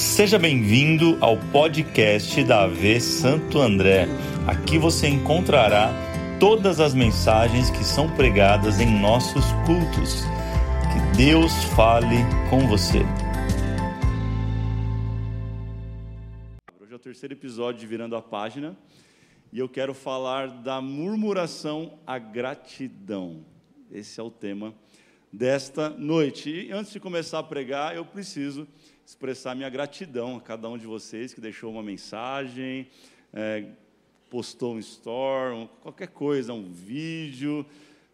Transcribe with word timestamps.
Seja 0.00 0.38
bem-vindo 0.38 1.18
ao 1.20 1.36
podcast 1.36 2.42
da 2.44 2.62
AV 2.62 2.98
Santo 3.02 3.60
André. 3.60 4.06
Aqui 4.46 4.78
você 4.78 5.06
encontrará 5.06 5.92
todas 6.40 6.80
as 6.80 6.94
mensagens 6.94 7.68
que 7.68 7.84
são 7.84 8.10
pregadas 8.16 8.80
em 8.80 8.98
nossos 8.98 9.44
cultos. 9.66 10.22
Que 10.90 11.18
Deus 11.18 11.52
fale 11.76 12.16
com 12.48 12.66
você. 12.66 13.00
Hoje 16.80 16.92
é 16.92 16.96
o 16.96 16.98
terceiro 16.98 17.34
episódio 17.34 17.80
de 17.80 17.86
Virando 17.86 18.16
a 18.16 18.22
Página 18.22 18.74
e 19.52 19.58
eu 19.58 19.68
quero 19.68 19.92
falar 19.92 20.48
da 20.48 20.80
murmuração 20.80 21.98
à 22.06 22.18
gratidão. 22.18 23.44
Esse 23.92 24.18
é 24.18 24.22
o 24.22 24.30
tema 24.30 24.74
desta 25.30 25.90
noite. 25.90 26.50
E 26.50 26.72
antes 26.72 26.90
de 26.90 26.98
começar 26.98 27.40
a 27.40 27.42
pregar, 27.42 27.94
eu 27.94 28.04
preciso 28.04 28.66
expressar 29.10 29.56
minha 29.56 29.68
gratidão 29.68 30.36
a 30.36 30.40
cada 30.40 30.68
um 30.68 30.78
de 30.78 30.86
vocês 30.86 31.34
que 31.34 31.40
deixou 31.40 31.72
uma 31.72 31.82
mensagem, 31.82 32.86
é, 33.32 33.64
postou 34.30 34.74
um 34.74 34.78
store, 34.78 35.52
um, 35.52 35.66
qualquer 35.82 36.06
coisa, 36.08 36.52
um 36.52 36.70
vídeo. 36.70 37.66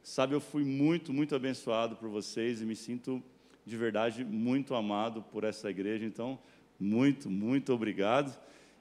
Sabe, 0.02 0.34
eu 0.34 0.40
fui 0.40 0.64
muito, 0.64 1.12
muito 1.12 1.34
abençoado 1.34 1.96
por 1.96 2.08
vocês 2.08 2.62
e 2.62 2.64
me 2.64 2.74
sinto 2.74 3.22
de 3.66 3.76
verdade 3.76 4.24
muito 4.24 4.74
amado 4.74 5.20
por 5.30 5.44
essa 5.44 5.68
igreja. 5.68 6.06
Então, 6.06 6.38
muito, 6.80 7.28
muito 7.28 7.74
obrigado. 7.74 8.34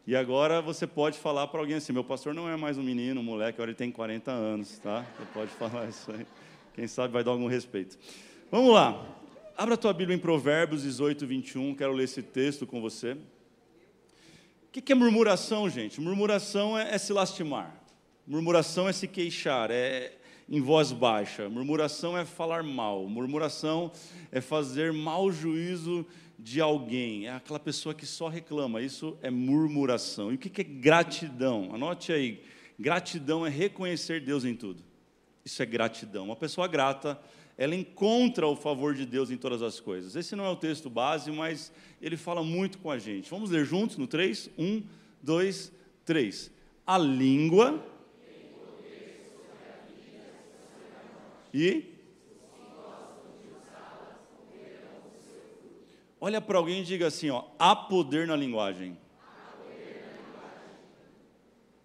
E 0.08 0.16
agora 0.16 0.62
você 0.62 0.88
pode 0.88 1.20
falar 1.20 1.48
para 1.48 1.60
alguém 1.60 1.76
assim: 1.76 1.92
meu 1.92 2.04
pastor 2.04 2.34
não 2.34 2.48
é 2.48 2.56
mais 2.56 2.78
um 2.78 2.84
menino, 2.84 3.20
um 3.20 3.26
moleque, 3.26 3.58
agora 3.58 3.72
ele 3.72 3.78
tem 3.78 3.92
40 3.92 4.32
anos, 4.32 4.80
tá? 4.80 5.06
Você 5.18 5.26
pode 5.34 5.52
falar 5.60 5.90
isso 5.90 6.12
aí. 6.14 6.26
Quem 6.74 6.88
sabe 6.88 7.12
vai 7.12 7.26
dar 7.26 7.32
algum 7.32 7.48
respeito. 7.48 7.98
Vamos 8.50 8.74
lá. 8.74 9.25
Abra 9.58 9.76
a 9.76 9.78
tua 9.78 9.94
Bíblia 9.94 10.18
em 10.18 10.20
Provérbios 10.20 10.82
18, 10.82 11.26
21. 11.26 11.76
Quero 11.76 11.94
ler 11.94 12.04
esse 12.04 12.22
texto 12.22 12.68
com 12.68 12.82
você. 12.82 13.14
O 13.14 14.82
que 14.82 14.92
é 14.92 14.96
murmuração, 14.96 15.70
gente? 15.70 16.02
Murmuração 16.02 16.78
é, 16.78 16.94
é 16.94 16.98
se 16.98 17.14
lastimar. 17.14 17.74
Murmuração 18.28 18.90
é 18.90 18.92
se 18.92 19.08
queixar, 19.08 19.72
é 19.72 20.12
em 20.50 20.60
voz 20.60 20.92
baixa. 20.92 21.48
Murmuração 21.48 22.18
é 22.18 22.26
falar 22.26 22.64
mal. 22.64 23.08
Murmuração 23.08 23.94
é 24.30 24.42
fazer 24.42 24.92
mau 24.92 25.32
juízo 25.32 26.06
de 26.38 26.60
alguém. 26.60 27.28
É 27.28 27.36
aquela 27.36 27.58
pessoa 27.58 27.96
que 27.96 28.06
só 28.06 28.28
reclama. 28.28 28.82
Isso 28.82 29.18
é 29.22 29.30
murmuração. 29.30 30.34
E 30.34 30.36
o 30.36 30.38
que 30.38 30.60
é 30.60 30.66
gratidão? 30.66 31.74
Anote 31.74 32.12
aí. 32.12 32.44
Gratidão 32.78 33.48
é 33.48 33.50
reconhecer 33.50 34.20
Deus 34.20 34.44
em 34.44 34.54
tudo. 34.54 34.84
Isso 35.46 35.64
é 35.64 35.66
gratidão. 35.66 36.26
Uma 36.26 36.36
pessoa 36.36 36.68
grata 36.68 37.18
ela 37.58 37.74
encontra 37.74 38.46
o 38.48 38.56
favor 38.56 38.94
de 38.94 39.06
Deus 39.06 39.32
em 39.32 39.38
todas 39.38 39.62
as 39.62 39.80
coisas. 39.80 40.16
Esse 40.16 40.36
não 40.36 40.46
é 40.46 40.50
o 40.50 40.56
texto 40.56 40.90
base, 40.90 41.32
mas 41.32 41.72
ele 42.02 42.18
fala 42.18 42.44
muito 42.44 42.78
com 42.80 42.92
a 42.92 43.00
gente. 43.00 43.30
Vamos 43.30 43.50
ler 43.50 43.66
juntos 43.66 43.98
no 43.98 44.08
3? 44.08 44.50
1, 44.58 44.84
2, 45.22 45.72
3. 46.04 46.52
A 46.86 46.98
língua. 46.98 47.84
E. 51.54 51.94
Olha 56.20 56.42
para 56.42 56.58
alguém 56.58 56.82
e 56.82 56.84
diga 56.84 57.08
assim: 57.08 57.30
ó, 57.30 57.46
há 57.58 57.74
poder 57.74 58.28
na 58.28 58.36
linguagem. 58.36 58.98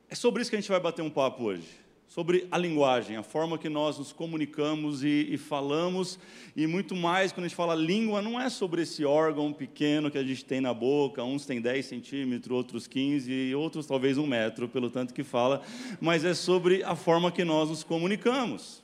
É 0.09 0.15
sobre 0.17 0.43
isso 0.43 0.51
que 0.51 0.57
a 0.57 0.61
gente 0.61 0.71
vai 0.71 0.81
bater 0.81 1.03
um 1.03 1.11
papo 1.11 1.45
hoje 1.45 1.80
sobre 2.11 2.49
a 2.51 2.59
linguagem, 2.59 3.17
a 3.17 3.23
forma 3.23 3.57
que 3.57 3.69
nós 3.69 3.97
nos 3.97 4.13
comunicamos 4.13 5.05
e, 5.05 5.29
e, 5.31 5.39
falamos, 5.39 6.19
e 6.57 6.67
muito 6.67 6.97
mais, 6.97 7.31
quando 7.31 7.45
a 7.45 7.49
gente 7.49 7.57
fala 7.57 7.73
língua, 7.73 8.21
não 8.21 8.39
é 8.39 8.51
sobre 8.51 8.83
esse 8.83 9.05
órgão 9.05 9.53
pequeno 9.53 10.11
que 10.11 10.19
a 10.19 10.25
gente 10.25 10.45
tem 10.45 10.61
na 10.61 10.75
boca, 10.75 11.23
uns 11.23 11.47
têm 11.47 11.61
10 11.61 11.87
centímetros, 11.87 12.51
outros 12.53 12.89
15, 12.89 13.31
e 13.31 13.55
outros 13.55 13.87
talvez 13.87 14.19
um 14.19 14.27
metro, 14.27 14.69
pelo 14.69 14.91
tanto 14.91 15.15
que 15.15 15.23
fala, 15.23 15.63
mas 16.01 16.25
é 16.25 16.35
sobre 16.35 16.83
a 16.83 16.97
forma 16.97 17.31
que 17.31 17.45
nós 17.45 17.69
nos 17.69 17.85
comunicamos, 17.85 18.83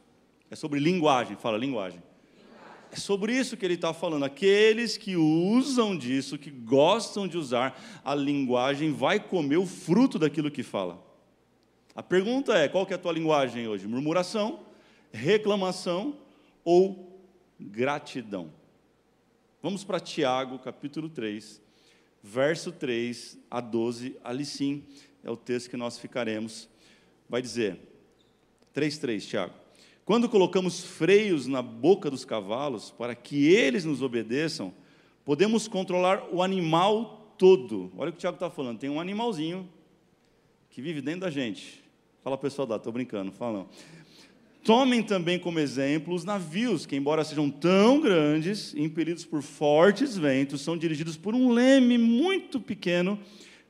é 0.48 0.54
sobre 0.54 0.78
linguagem, 0.78 1.36
fala 1.36 1.58
linguagem. 1.58 2.00
É 2.92 2.96
sobre 2.96 3.36
isso 3.36 3.56
que 3.56 3.64
ele 3.64 3.74
está 3.74 3.92
falando. 3.92 4.24
Aqueles 4.24 4.96
que 4.96 5.16
usam 5.16 5.98
disso, 5.98 6.38
que 6.38 6.48
gostam 6.48 7.26
de 7.26 7.36
usar 7.36 7.76
a 8.04 8.14
linguagem, 8.14 8.92
vai 8.92 9.18
comer 9.18 9.56
o 9.56 9.66
fruto 9.66 10.16
daquilo 10.16 10.48
que 10.48 10.62
fala. 10.62 11.04
A 11.96 12.02
pergunta 12.02 12.52
é: 12.58 12.68
qual 12.68 12.84
que 12.84 12.92
é 12.92 12.96
a 12.96 12.98
tua 12.98 13.10
linguagem 13.10 13.66
hoje? 13.66 13.88
Murmuração, 13.88 14.60
reclamação 15.10 16.18
ou 16.62 17.18
gratidão? 17.58 18.52
Vamos 19.62 19.82
para 19.82 19.98
Tiago, 19.98 20.58
capítulo 20.58 21.08
3, 21.08 21.58
verso 22.22 22.70
3 22.70 23.38
a 23.50 23.62
12. 23.62 24.14
Ali 24.22 24.44
sim 24.44 24.84
é 25.24 25.30
o 25.30 25.38
texto 25.38 25.70
que 25.70 25.76
nós 25.78 25.98
ficaremos. 25.98 26.68
Vai 27.30 27.40
dizer: 27.40 27.78
3,3, 28.74 29.26
Tiago. 29.26 29.54
Quando 30.04 30.28
colocamos 30.28 30.84
freios 30.84 31.46
na 31.46 31.62
boca 31.62 32.10
dos 32.10 32.26
cavalos 32.26 32.90
para 32.90 33.14
que 33.14 33.46
eles 33.46 33.86
nos 33.86 34.02
obedeçam, 34.02 34.72
podemos 35.24 35.66
controlar 35.66 36.28
o 36.30 36.42
animal 36.42 37.32
todo. 37.38 37.90
Olha 37.96 38.10
o 38.10 38.12
que 38.12 38.18
o 38.18 38.20
Tiago 38.20 38.36
está 38.36 38.50
falando: 38.50 38.78
tem 38.78 38.90
um 38.90 39.00
animalzinho 39.00 39.66
que 40.68 40.82
vive 40.82 41.00
dentro 41.00 41.22
da 41.22 41.30
gente. 41.30 41.85
Fala 42.26 42.36
pessoal 42.36 42.66
da, 42.66 42.74
estou 42.74 42.92
brincando, 42.92 43.30
fala 43.30 43.58
não. 43.58 43.68
Tomem 44.64 45.00
também 45.00 45.38
como 45.38 45.60
exemplo 45.60 46.12
os 46.12 46.24
navios, 46.24 46.84
que, 46.84 46.96
embora 46.96 47.22
sejam 47.22 47.48
tão 47.48 48.00
grandes, 48.00 48.74
impelidos 48.74 49.24
por 49.24 49.42
fortes 49.42 50.18
ventos, 50.18 50.60
são 50.60 50.76
dirigidos 50.76 51.16
por 51.16 51.36
um 51.36 51.52
leme 51.52 51.96
muito 51.96 52.58
pequeno, 52.58 53.16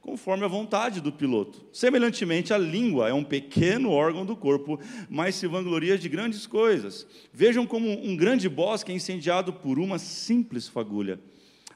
conforme 0.01 0.47
a 0.47 0.49
vontade 0.49 1.03
do 1.03 1.13
piloto. 1.13 1.67
Semelhantemente, 1.71 2.55
a 2.55 2.57
língua 2.57 3.11
é 3.11 3.13
um 3.13 3.23
pequeno 3.23 3.91
órgão 3.91 4.25
do 4.25 4.35
corpo, 4.35 4.81
mas 5.11 5.35
se 5.35 5.47
vangloria 5.47 5.99
de 5.99 6.09
grandes 6.09 6.47
coisas. 6.47 7.07
Vejam 7.35 7.67
como 7.67 7.91
um 7.91 8.17
grande 8.17 8.49
bosque 8.49 8.91
é 8.91 8.95
incendiado 8.95 9.53
por 9.53 9.79
uma 9.79 9.99
simples 9.99 10.67
fagulha. 10.67 11.21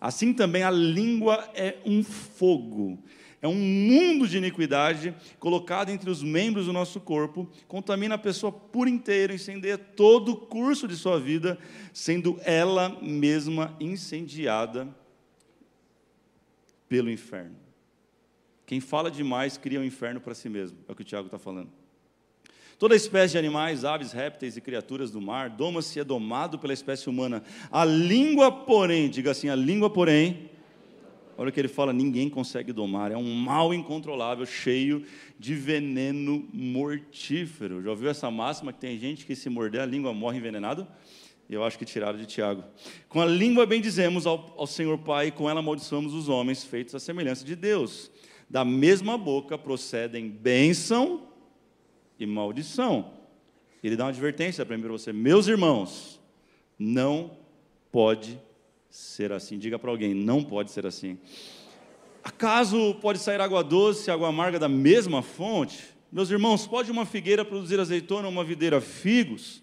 Assim 0.01 0.33
também 0.33 0.63
a 0.63 0.71
língua 0.71 1.47
é 1.55 1.77
um 1.85 2.03
fogo 2.03 2.99
é 3.43 3.49
um 3.49 3.55
mundo 3.55 4.29
de 4.29 4.37
iniquidade 4.37 5.15
colocado 5.39 5.89
entre 5.89 6.11
os 6.11 6.23
membros 6.23 6.67
do 6.67 6.73
nosso 6.73 7.01
corpo, 7.01 7.49
contamina 7.67 8.17
a 8.17 8.19
pessoa 8.19 8.53
por 8.53 8.87
inteiro, 8.87 9.33
incendeia 9.33 9.79
todo 9.79 10.33
o 10.33 10.37
curso 10.37 10.87
de 10.87 10.95
sua 10.95 11.19
vida, 11.19 11.59
sendo 11.93 12.39
ela 12.45 12.99
mesma 13.01 13.75
incendiada 13.81 14.89
pelo 16.89 17.11
inferno. 17.11 17.57
Quem 18.67 18.79
fala 18.79 19.11
demais 19.11 19.57
cria 19.57 19.81
um 19.81 19.85
inferno 19.85 20.21
para 20.21 20.35
si 20.35 20.49
mesmo, 20.49 20.79
é 20.87 20.93
o 20.93 20.95
que 20.95 21.03
o 21.03 21.05
Tiago 21.05 21.27
está 21.27 21.39
falando. 21.39 21.71
Toda 22.79 22.95
espécie 22.95 23.33
de 23.33 23.39
animais, 23.39 23.85
aves, 23.85 24.13
répteis 24.13 24.57
e 24.57 24.61
criaturas 24.61 25.11
do 25.11 25.21
mar, 25.21 25.51
doma-se 25.51 26.01
é 26.01 26.05
domado 26.05 26.59
pela 26.59 26.73
espécie 26.73 27.11
humana. 27.11 27.43
A 27.71 27.85
língua, 27.85 28.51
porém, 28.51 29.11
diga 29.11 29.33
assim, 29.33 29.49
a 29.51 29.57
língua, 29.57 29.91
porém, 29.91 30.51
Olha 31.41 31.49
o 31.49 31.53
que 31.53 31.59
ele 31.59 31.69
fala: 31.69 31.91
ninguém 31.91 32.29
consegue 32.29 32.71
domar, 32.71 33.11
é 33.11 33.17
um 33.17 33.35
mal 33.35 33.73
incontrolável, 33.73 34.45
cheio 34.45 35.07
de 35.39 35.55
veneno 35.55 36.47
mortífero. 36.53 37.83
Já 37.83 37.89
ouviu 37.89 38.11
essa 38.11 38.31
máxima 38.31 38.75
que 38.75 38.79
tem 38.79 38.99
gente 38.99 39.25
que 39.25 39.35
se 39.35 39.49
morder 39.49 39.81
a 39.81 39.87
língua 39.87 40.13
morre 40.13 40.37
envenenado? 40.37 40.87
Eu 41.49 41.65
acho 41.65 41.79
que 41.79 41.87
tiraram 41.87 42.19
de 42.19 42.27
Tiago. 42.27 42.63
Com 43.09 43.23
a 43.23 43.25
língua 43.25 43.65
bendizemos 43.65 44.27
ao, 44.27 44.55
ao 44.59 44.67
Senhor 44.67 44.99
Pai, 44.99 45.29
e 45.29 45.31
com 45.31 45.49
ela 45.49 45.61
amaldiçoamos 45.61 46.13
os 46.13 46.29
homens 46.29 46.63
feitos 46.63 46.95
à 46.95 47.01
semelhança 47.01 47.43
de 47.43 47.57
Deus. 47.57 48.11
Da 48.51 48.63
mesma 48.63 49.17
boca 49.17 49.57
procedem 49.57 50.29
bênção 50.29 51.27
e 52.19 52.27
maldição. 52.27 53.13
Ele 53.83 53.97
dá 53.97 54.05
uma 54.05 54.11
advertência 54.11 54.67
para 54.67 54.77
mim 54.77 54.83
para 54.83 54.93
você, 54.93 55.11
meus 55.11 55.49
irmãos, 55.49 56.21
não 56.79 57.31
pode 57.91 58.39
ser 58.91 59.33
assim. 59.33 59.59
Diga 59.59 59.79
para 59.79 59.91
alguém: 59.91 60.13
não 60.13 60.43
pode 60.43 60.71
ser 60.71 60.85
assim. 60.85 61.17
Acaso 62.23 62.95
pode 63.01 63.19
sair 63.19 63.41
água 63.41 63.65
doce 63.65 64.11
e 64.11 64.13
água 64.13 64.29
amarga 64.29 64.59
da 64.59 64.69
mesma 64.69 65.23
fonte? 65.23 65.85
Meus 66.13 66.29
irmãos, 66.29 66.67
pode 66.67 66.91
uma 66.91 67.07
figueira 67.07 67.45
produzir 67.45 67.81
azeitona 67.81 68.27
ou 68.27 68.33
uma 68.33 68.45
videira 68.45 68.81
figos? 68.81 69.63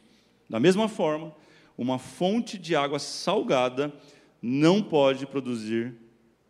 Da 0.49 0.59
mesma 0.59 0.87
forma, 0.87 1.35
uma 1.77 1.99
fonte 1.99 2.57
de 2.57 2.75
água 2.75 2.97
salgada 2.99 3.93
não 4.41 4.81
pode 4.81 5.27
produzir 5.27 5.93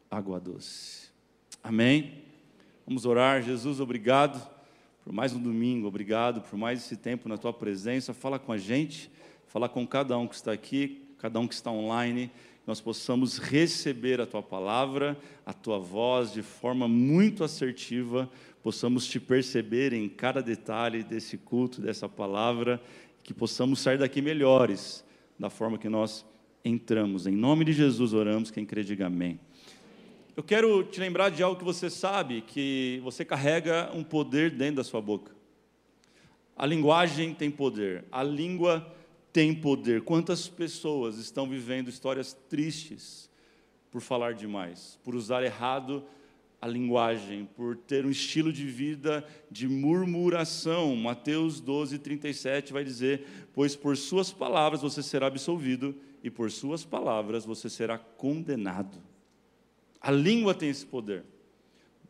água 0.10 0.40
doce. 0.40 1.10
Amém? 1.64 2.24
Vamos 2.86 3.06
orar. 3.06 3.42
Jesus, 3.42 3.80
obrigado 3.80 4.56
por 5.04 5.12
mais 5.12 5.34
um 5.34 5.42
domingo, 5.42 5.88
obrigado 5.88 6.42
por 6.42 6.58
mais 6.58 6.80
esse 6.80 6.96
tempo 6.96 7.28
na 7.28 7.38
tua 7.38 7.52
presença. 7.52 8.14
Fala 8.14 8.38
com 8.38 8.52
a 8.52 8.58
gente, 8.58 9.12
fala 9.48 9.68
com 9.68 9.86
cada 9.86 10.18
um 10.18 10.28
que 10.28 10.36
está 10.36 10.52
aqui, 10.52 11.14
cada 11.18 11.40
um 11.40 11.48
que 11.48 11.54
está 11.54 11.72
online 11.72 12.32
nós 12.68 12.82
possamos 12.82 13.38
receber 13.38 14.20
a 14.20 14.26
tua 14.26 14.44
palavra, 14.44 15.18
a 15.46 15.54
tua 15.54 15.80
voz 15.80 16.34
de 16.34 16.44
forma 16.44 16.86
muito 16.86 17.46
assertiva, 17.46 18.30
possamos 18.62 19.08
te 19.08 19.22
perceber 19.22 19.94
em 19.94 20.10
cada 20.10 20.42
detalhe 20.42 21.02
desse 21.02 21.38
culto, 21.38 21.80
dessa 21.80 22.10
palavra, 22.10 22.82
que 23.24 23.34
possamos 23.34 23.80
sair 23.80 23.98
daqui 23.98 24.22
melhores 24.22 25.02
da 25.40 25.50
forma 25.50 25.78
que 25.78 25.88
nós 25.88 26.26
entramos. 26.64 27.26
Em 27.26 27.32
nome 27.32 27.64
de 27.64 27.72
Jesus 27.72 28.12
oramos, 28.14 28.52
quem 28.52 28.66
crê 28.66 28.84
diga 28.84 29.08
amém. 29.08 29.40
eu 30.36 30.44
quero 30.44 30.84
te 30.84 31.00
lembrar 31.00 31.30
de 31.30 31.42
algo 31.42 31.58
que 31.58 31.64
você 31.64 31.90
sabe, 31.90 32.42
que 32.42 33.00
você 33.02 33.24
carrega 33.24 33.90
um 33.94 34.04
poder 34.04 34.52
dentro 34.52 34.76
da 34.76 34.84
sua 34.84 35.00
boca. 35.00 35.32
A 36.54 36.66
linguagem 36.66 37.34
tem 37.34 37.50
poder, 37.50 38.04
a 38.12 38.22
língua 38.24 38.94
tem 39.38 39.54
poder. 39.54 40.02
Quantas 40.02 40.48
pessoas 40.48 41.20
estão 41.20 41.48
vivendo 41.48 41.90
histórias 41.90 42.34
tristes 42.50 43.30
por 43.92 44.02
falar 44.02 44.34
demais, 44.34 44.98
por 45.04 45.14
usar 45.14 45.44
errado 45.44 46.04
a 46.60 46.68
linguagem, 46.68 47.48
por 47.56 47.78
ter 47.78 48.04
um 48.04 48.10
estilo 48.10 48.52
de 48.52 48.66
vida 48.66 49.24
de 49.52 49.68
murmuração. 49.68 50.96
Mateus 50.96 51.60
12, 51.60 52.00
37 52.00 52.74
vai 52.74 52.84
dizer: 52.84 53.28
Pois 53.54 53.76
por 53.76 53.96
suas 53.96 54.32
palavras 54.32 54.82
você 54.82 55.04
será 55.04 55.28
absolvido, 55.28 55.94
e 56.24 56.32
por 56.32 56.50
suas 56.50 56.84
palavras 56.84 57.46
você 57.46 57.70
será 57.70 57.96
condenado. 57.96 58.98
A 60.02 60.10
língua 60.10 60.56
tem 60.56 60.70
esse 60.70 60.84
poder. 60.84 61.24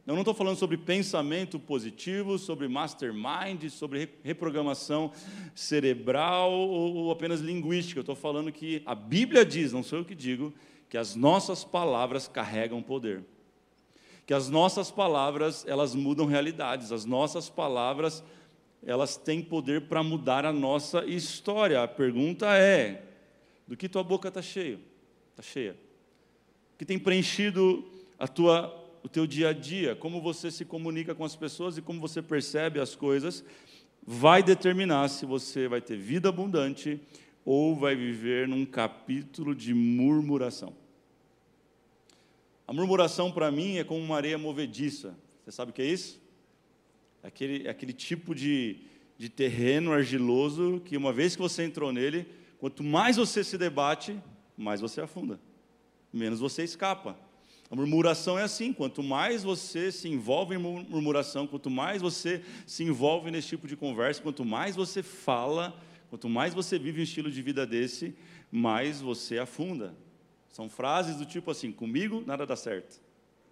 Eu 0.07 0.13
não 0.13 0.21
estou 0.21 0.33
falando 0.33 0.57
sobre 0.57 0.77
pensamento 0.77 1.59
positivo, 1.59 2.39
sobre 2.39 2.67
mastermind, 2.67 3.69
sobre 3.69 4.09
reprogramação 4.23 5.11
cerebral 5.53 6.51
ou 6.51 7.11
apenas 7.11 7.41
linguística. 7.41 7.99
Eu 7.99 8.01
estou 8.01 8.15
falando 8.15 8.51
que 8.51 8.81
a 8.85 8.95
Bíblia 8.95 9.45
diz, 9.45 9.73
não 9.73 9.83
sou 9.83 9.99
eu 9.99 10.05
que 10.05 10.15
digo, 10.15 10.53
que 10.89 10.97
as 10.97 11.13
nossas 11.13 11.63
palavras 11.63 12.27
carregam 12.27 12.81
poder 12.81 13.23
que 14.27 14.33
as 14.33 14.49
nossas 14.49 14.91
palavras, 14.91 15.65
elas 15.65 15.95
mudam 15.95 16.25
realidades, 16.25 16.91
as 16.91 17.05
nossas 17.05 17.49
palavras, 17.49 18.21
elas 18.85 19.15
têm 19.15 19.41
poder 19.41 19.87
para 19.87 20.03
mudar 20.03 20.45
a 20.45 20.51
nossa 20.51 21.05
história. 21.05 21.81
A 21.81 21.87
pergunta 21.87 22.45
é: 22.57 23.05
do 23.65 23.77
que 23.77 23.87
tua 23.87 24.03
boca 24.03 24.27
está 24.27 24.41
cheia? 24.41 24.77
Está 25.31 25.41
cheia. 25.41 25.77
O 26.73 26.77
que 26.77 26.85
tem 26.85 26.99
preenchido 26.99 27.89
a 28.19 28.27
tua, 28.27 28.76
o 29.07 29.09
teu 29.09 29.25
dia 29.25 29.49
a 29.49 29.53
dia? 29.53 29.95
Como 29.95 30.21
você 30.21 30.51
se 30.51 30.65
comunica 30.65 31.15
com 31.15 31.23
as 31.23 31.33
pessoas 31.33 31.77
e 31.77 31.81
como 31.81 32.01
você 32.01 32.21
percebe 32.21 32.77
as 32.77 32.93
coisas, 32.93 33.41
vai 34.05 34.43
determinar 34.43 35.07
se 35.07 35.25
você 35.25 35.65
vai 35.65 35.79
ter 35.79 35.95
vida 35.95 36.27
abundante 36.27 36.99
ou 37.45 37.73
vai 37.73 37.95
viver 37.95 38.49
num 38.49 38.65
capítulo 38.65 39.55
de 39.55 39.73
murmuração. 39.73 40.75
A 42.67 42.73
murmuração 42.73 43.31
para 43.31 43.49
mim 43.49 43.77
é 43.77 43.83
como 43.85 44.01
uma 44.01 44.17
areia 44.17 44.37
movediça. 44.37 45.17
Você 45.45 45.53
sabe 45.53 45.71
o 45.71 45.73
que 45.73 45.81
é 45.81 45.85
isso? 45.85 46.21
É 47.23 47.27
aquele, 47.27 47.65
é 47.65 47.69
aquele 47.69 47.93
tipo 47.93 48.35
de, 48.35 48.75
de 49.17 49.29
terreno 49.29 49.93
argiloso 49.93 50.81
que, 50.83 50.97
uma 50.97 51.13
vez 51.13 51.33
que 51.33 51.41
você 51.41 51.63
entrou 51.63 51.93
nele, 51.93 52.27
quanto 52.59 52.83
mais 52.83 53.15
você 53.15 53.41
se 53.41 53.57
debate, 53.57 54.19
mais 54.57 54.81
você 54.81 54.99
afunda, 54.99 55.39
menos 56.11 56.41
você 56.41 56.61
escapa. 56.65 57.26
A 57.69 57.75
murmuração 57.75 58.39
é 58.39 58.43
assim: 58.43 58.71
quanto 58.71 59.03
mais 59.03 59.43
você 59.43 59.91
se 59.91 60.07
envolve 60.07 60.55
em 60.55 60.57
murmuração, 60.57 61.45
quanto 61.45 61.69
mais 61.69 62.01
você 62.01 62.43
se 62.65 62.83
envolve 62.83 63.29
nesse 63.29 63.49
tipo 63.49 63.67
de 63.67 63.75
conversa, 63.75 64.21
quanto 64.21 64.45
mais 64.45 64.75
você 64.75 65.03
fala, 65.03 65.77
quanto 66.09 66.29
mais 66.29 66.53
você 66.53 66.79
vive 66.79 67.01
um 67.01 67.03
estilo 67.03 67.29
de 67.29 67.41
vida 67.41 67.65
desse, 67.65 68.15
mais 68.51 69.01
você 69.01 69.37
afunda. 69.37 69.95
São 70.49 70.69
frases 70.69 71.17
do 71.17 71.25
tipo 71.25 71.51
assim: 71.51 71.71
comigo 71.71 72.23
nada 72.25 72.45
dá 72.45 72.55
certo. 72.55 73.01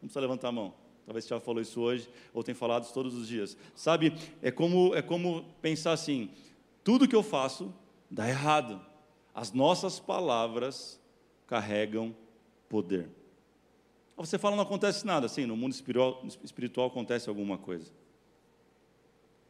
Não 0.02 0.08
precisa 0.08 0.22
levantar 0.22 0.50
a 0.50 0.52
mão. 0.52 0.74
Talvez 1.06 1.26
você 1.26 1.30
já 1.30 1.40
falou 1.40 1.62
isso 1.62 1.80
hoje 1.82 2.10
ou 2.34 2.44
tem 2.44 2.56
falado 2.56 2.92
todos 2.92 3.14
os 3.14 3.28
dias. 3.28 3.56
Sabe, 3.76 4.14
é 4.42 4.50
como, 4.50 4.96
é 4.96 5.02
como 5.02 5.46
pensar 5.62 5.92
assim: 5.92 6.30
tudo 6.84 7.08
que 7.08 7.16
eu 7.16 7.24
faço 7.24 7.74
dá 8.10 8.28
errado. 8.28 8.82
As 9.34 9.52
nossas 9.52 10.00
palavras 10.00 11.00
carregam 11.46 12.16
poder. 12.70 13.10
Você 14.18 14.38
fala, 14.38 14.56
não 14.56 14.64
acontece 14.64 15.06
nada. 15.06 15.28
Sim, 15.28 15.46
no 15.46 15.58
mundo 15.58 15.74
espiritual, 15.74 16.26
espiritual 16.44 16.88
acontece 16.88 17.28
alguma 17.28 17.58
coisa. 17.58 17.92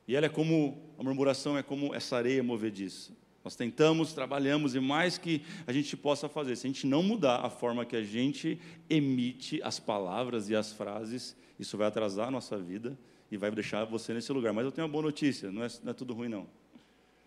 E 0.08 0.16
ela 0.16 0.26
é 0.26 0.30
como, 0.30 0.78
a 0.98 1.04
murmuração 1.04 1.58
é 1.58 1.64
como 1.64 1.94
essa 1.94 2.18
areia 2.18 2.44
movediça. 2.44 3.12
Nós 3.44 3.56
tentamos, 3.56 4.12
trabalhamos 4.12 4.74
e 4.74 4.80
mais 4.80 5.20
que 5.20 5.44
a 5.68 5.72
gente 5.72 5.96
possa 5.96 6.28
fazer, 6.28 6.56
se 6.56 6.66
a 6.66 6.70
gente 6.70 6.88
não 6.88 7.04
mudar 7.04 7.46
a 7.46 7.50
forma 7.50 7.86
que 7.86 7.96
a 7.96 8.04
gente 8.04 8.60
emite 8.90 9.62
as 9.64 9.80
palavras 9.80 10.50
e 10.50 10.56
as 10.56 10.74
frases, 10.74 11.36
isso 11.60 11.78
vai 11.78 11.88
atrasar 11.88 12.30
a 12.30 12.32
nossa 12.32 12.58
vida 12.58 12.98
e 13.32 13.38
vai 13.38 13.52
deixar 13.52 13.86
você 13.86 14.14
nesse 14.16 14.32
lugar. 14.32 14.52
Mas 14.52 14.66
eu 14.66 14.72
tenho 14.72 14.88
uma 14.88 14.92
boa 14.92 15.04
notícia, 15.04 15.52
não 15.52 15.64
é, 15.64 15.68
não 15.84 15.92
é 15.92 15.94
tudo 15.94 16.14
ruim 16.14 16.28
não. 16.28 16.48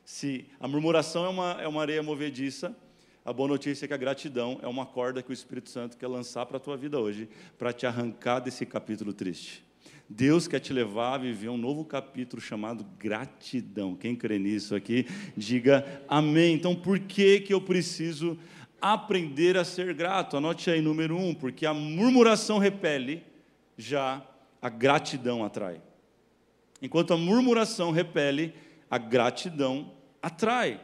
Se 0.04 0.46
a 0.58 0.66
murmuração 0.66 1.24
é 1.24 1.28
uma, 1.28 1.62
é 1.62 1.68
uma 1.68 1.82
areia 1.82 2.02
movediça, 2.02 2.76
a 3.24 3.32
boa 3.32 3.48
notícia 3.48 3.84
é 3.84 3.88
que 3.88 3.94
a 3.94 3.98
gratidão 3.98 4.58
é 4.62 4.66
uma 4.66 4.86
corda 4.86 5.22
que 5.22 5.30
o 5.30 5.32
Espírito 5.32 5.68
Santo 5.68 5.96
quer 5.96 6.06
lançar 6.06 6.46
para 6.46 6.56
a 6.56 6.60
tua 6.60 6.76
vida 6.76 6.98
hoje, 6.98 7.28
para 7.58 7.72
te 7.72 7.86
arrancar 7.86 8.40
desse 8.40 8.64
capítulo 8.64 9.12
triste. 9.12 9.64
Deus 10.08 10.48
quer 10.48 10.60
te 10.60 10.72
levar 10.72 11.14
a 11.14 11.18
viver 11.18 11.50
um 11.50 11.58
novo 11.58 11.84
capítulo 11.84 12.40
chamado 12.40 12.86
gratidão. 12.98 13.94
Quem 13.94 14.16
crê 14.16 14.38
nisso 14.38 14.74
aqui, 14.74 15.06
diga 15.36 16.02
amém. 16.08 16.54
Então, 16.54 16.74
por 16.74 16.98
que, 16.98 17.40
que 17.40 17.52
eu 17.52 17.60
preciso 17.60 18.38
aprender 18.80 19.58
a 19.58 19.64
ser 19.64 19.92
grato? 19.92 20.36
Anote 20.36 20.70
aí, 20.70 20.80
número 20.80 21.14
um, 21.14 21.34
porque 21.34 21.66
a 21.66 21.74
murmuração 21.74 22.58
repele, 22.58 23.22
já 23.76 24.26
a 24.62 24.70
gratidão 24.70 25.44
atrai. 25.44 25.82
Enquanto 26.80 27.12
a 27.12 27.18
murmuração 27.18 27.90
repele, 27.90 28.54
a 28.90 28.96
gratidão 28.96 29.92
atrai. 30.22 30.80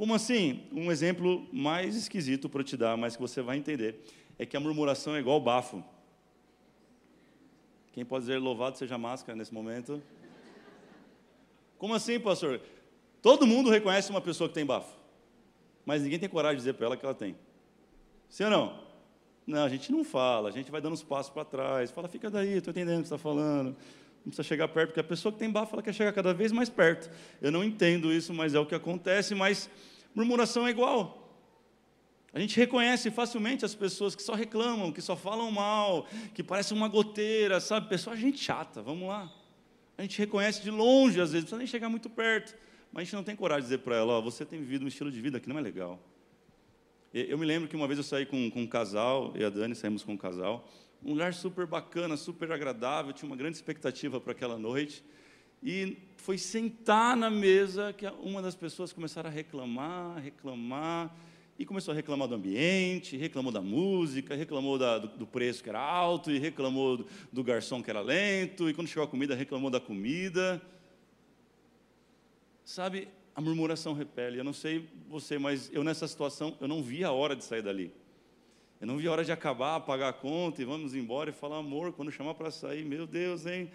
Como 0.00 0.14
assim? 0.14 0.62
Um 0.72 0.90
exemplo 0.90 1.46
mais 1.52 1.94
esquisito 1.94 2.48
para 2.48 2.64
te 2.64 2.74
dar, 2.74 2.96
mas 2.96 3.16
que 3.16 3.20
você 3.20 3.42
vai 3.42 3.58
entender, 3.58 4.02
é 4.38 4.46
que 4.46 4.56
a 4.56 4.60
murmuração 4.60 5.14
é 5.14 5.18
igual 5.18 5.38
bafo. 5.38 5.84
Quem 7.92 8.02
pode 8.02 8.22
dizer 8.22 8.38
louvado 8.38 8.78
seja 8.78 8.94
a 8.94 8.98
máscara 8.98 9.36
nesse 9.36 9.52
momento? 9.52 10.02
Como 11.76 11.92
assim, 11.92 12.18
pastor? 12.18 12.62
Todo 13.20 13.46
mundo 13.46 13.68
reconhece 13.68 14.08
uma 14.08 14.22
pessoa 14.22 14.48
que 14.48 14.54
tem 14.54 14.64
bafo, 14.64 14.96
mas 15.84 16.00
ninguém 16.00 16.18
tem 16.18 16.30
coragem 16.30 16.56
de 16.56 16.62
dizer 16.62 16.72
para 16.72 16.86
ela 16.86 16.96
que 16.96 17.04
ela 17.04 17.14
tem. 17.14 17.36
Sim 18.26 18.44
ou 18.44 18.50
não? 18.50 18.82
Não, 19.46 19.64
a 19.64 19.68
gente 19.68 19.92
não 19.92 20.02
fala, 20.02 20.48
a 20.48 20.52
gente 20.52 20.70
vai 20.70 20.80
dando 20.80 20.94
uns 20.94 21.02
passos 21.02 21.30
para 21.30 21.44
trás, 21.44 21.90
fala, 21.90 22.08
fica 22.08 22.30
daí, 22.30 22.54
estou 22.54 22.70
entendendo 22.70 23.00
o 23.00 23.02
que 23.02 23.08
você 23.08 23.16
está 23.16 23.22
falando. 23.22 23.76
Não 24.24 24.30
precisa 24.30 24.42
chegar 24.42 24.68
perto, 24.68 24.88
porque 24.88 25.00
a 25.00 25.04
pessoa 25.04 25.32
que 25.32 25.38
tem 25.38 25.50
bafo, 25.50 25.74
ela 25.74 25.82
quer 25.82 25.94
chegar 25.94 26.12
cada 26.12 26.34
vez 26.34 26.52
mais 26.52 26.68
perto. 26.68 27.10
Eu 27.40 27.50
não 27.50 27.64
entendo 27.64 28.12
isso, 28.12 28.34
mas 28.34 28.54
é 28.54 28.58
o 28.58 28.66
que 28.66 28.74
acontece, 28.74 29.34
mas 29.34 29.70
murmuração 30.14 30.66
é 30.66 30.70
igual. 30.70 31.20
A 32.32 32.38
gente 32.38 32.56
reconhece 32.56 33.10
facilmente 33.10 33.64
as 33.64 33.74
pessoas 33.74 34.14
que 34.14 34.22
só 34.22 34.34
reclamam, 34.34 34.92
que 34.92 35.02
só 35.02 35.16
falam 35.16 35.50
mal, 35.50 36.06
que 36.32 36.42
parecem 36.42 36.76
uma 36.76 36.86
goteira, 36.86 37.58
sabe? 37.60 37.88
Pessoa, 37.88 38.14
gente 38.14 38.38
chata, 38.38 38.80
vamos 38.80 39.08
lá. 39.08 39.32
A 39.98 40.02
gente 40.02 40.16
reconhece 40.18 40.62
de 40.62 40.70
longe, 40.70 41.20
às 41.20 41.32
vezes, 41.32 41.34
não 41.34 41.40
precisa 41.42 41.58
nem 41.58 41.66
chegar 41.66 41.88
muito 41.88 42.08
perto. 42.08 42.56
Mas 42.92 43.02
a 43.02 43.04
gente 43.04 43.14
não 43.16 43.24
tem 43.24 43.34
coragem 43.34 43.62
de 43.62 43.66
dizer 43.66 43.78
para 43.78 43.96
ela, 43.96 44.14
ó, 44.14 44.20
você 44.20 44.44
tem 44.44 44.60
vivido 44.60 44.84
um 44.84 44.88
estilo 44.88 45.10
de 45.10 45.20
vida 45.20 45.40
que 45.40 45.48
não 45.48 45.58
é 45.58 45.60
legal. 45.60 45.98
Eu 47.12 47.36
me 47.36 47.44
lembro 47.44 47.68
que 47.68 47.74
uma 47.74 47.88
vez 47.88 47.98
eu 47.98 48.04
saí 48.04 48.24
com, 48.24 48.48
com 48.50 48.62
um 48.62 48.66
casal, 48.66 49.32
eu 49.34 49.42
e 49.42 49.44
a 49.44 49.50
Dani 49.50 49.74
saímos 49.74 50.04
com 50.04 50.12
um 50.12 50.16
casal, 50.16 50.68
um 51.04 51.12
lugar 51.12 51.32
super 51.32 51.66
bacana, 51.66 52.16
super 52.16 52.52
agradável, 52.52 53.12
tinha 53.12 53.28
uma 53.28 53.36
grande 53.36 53.56
expectativa 53.56 54.20
para 54.20 54.32
aquela 54.32 54.58
noite. 54.58 55.02
E 55.62 55.98
foi 56.16 56.38
sentar 56.38 57.16
na 57.16 57.30
mesa 57.30 57.92
que 57.92 58.06
uma 58.06 58.40
das 58.40 58.54
pessoas 58.54 58.92
começaram 58.92 59.28
a 59.28 59.32
reclamar, 59.32 60.18
reclamar, 60.18 61.14
e 61.58 61.66
começou 61.66 61.92
a 61.92 61.94
reclamar 61.94 62.26
do 62.26 62.34
ambiente, 62.34 63.18
reclamou 63.18 63.52
da 63.52 63.60
música, 63.60 64.34
reclamou 64.34 64.78
da, 64.78 64.96
do, 64.96 65.08
do, 65.08 65.26
preço 65.26 65.62
que 65.62 65.68
era 65.68 65.78
alto, 65.78 66.30
e 66.30 66.38
reclamou 66.38 66.96
do, 66.96 67.06
do, 67.30 67.44
garçom 67.44 67.82
que 67.82 67.90
era 67.90 68.00
lento, 68.00 68.70
e 68.70 68.72
quando 68.72 68.88
chegou 68.88 69.04
a 69.04 69.06
comida, 69.06 69.34
reclamou 69.34 69.68
da 69.68 69.78
comida. 69.78 70.60
Sabe, 72.64 73.08
a 73.34 73.42
murmuração 73.42 73.92
repele. 73.92 74.38
Eu 74.38 74.44
não 74.44 74.54
sei 74.54 74.88
você, 75.06 75.38
mas 75.38 75.70
eu 75.70 75.84
nessa 75.84 76.08
situação, 76.08 76.56
eu 76.62 76.68
não 76.68 76.82
vi 76.82 77.04
a 77.04 77.12
hora 77.12 77.36
de 77.36 77.44
sair 77.44 77.60
dali. 77.60 77.92
Eu 78.80 78.86
não 78.86 78.96
vi 78.96 79.06
a 79.06 79.12
hora 79.12 79.24
de 79.24 79.30
acabar, 79.30 79.78
pagar 79.80 80.08
a 80.08 80.12
conta 80.12 80.62
e 80.62 80.64
vamos 80.64 80.94
embora 80.94 81.28
e 81.28 81.32
falar, 81.34 81.58
amor, 81.58 81.92
quando 81.92 82.10
chamar 82.10 82.32
para 82.32 82.50
sair, 82.50 82.82
meu 82.82 83.06
Deus, 83.06 83.44
hein? 83.44 83.70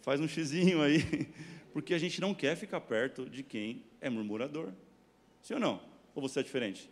Faz 0.00 0.20
um 0.20 0.28
xizinho 0.28 0.80
aí. 0.80 1.28
Porque 1.72 1.92
a 1.92 1.98
gente 1.98 2.20
não 2.20 2.32
quer 2.32 2.56
ficar 2.56 2.80
perto 2.80 3.28
de 3.28 3.42
quem 3.42 3.82
é 4.00 4.08
murmurador. 4.08 4.68
Sim 5.42 5.54
ou 5.54 5.60
não? 5.60 5.80
Ou 6.14 6.22
você 6.22 6.38
é 6.38 6.42
diferente? 6.44 6.88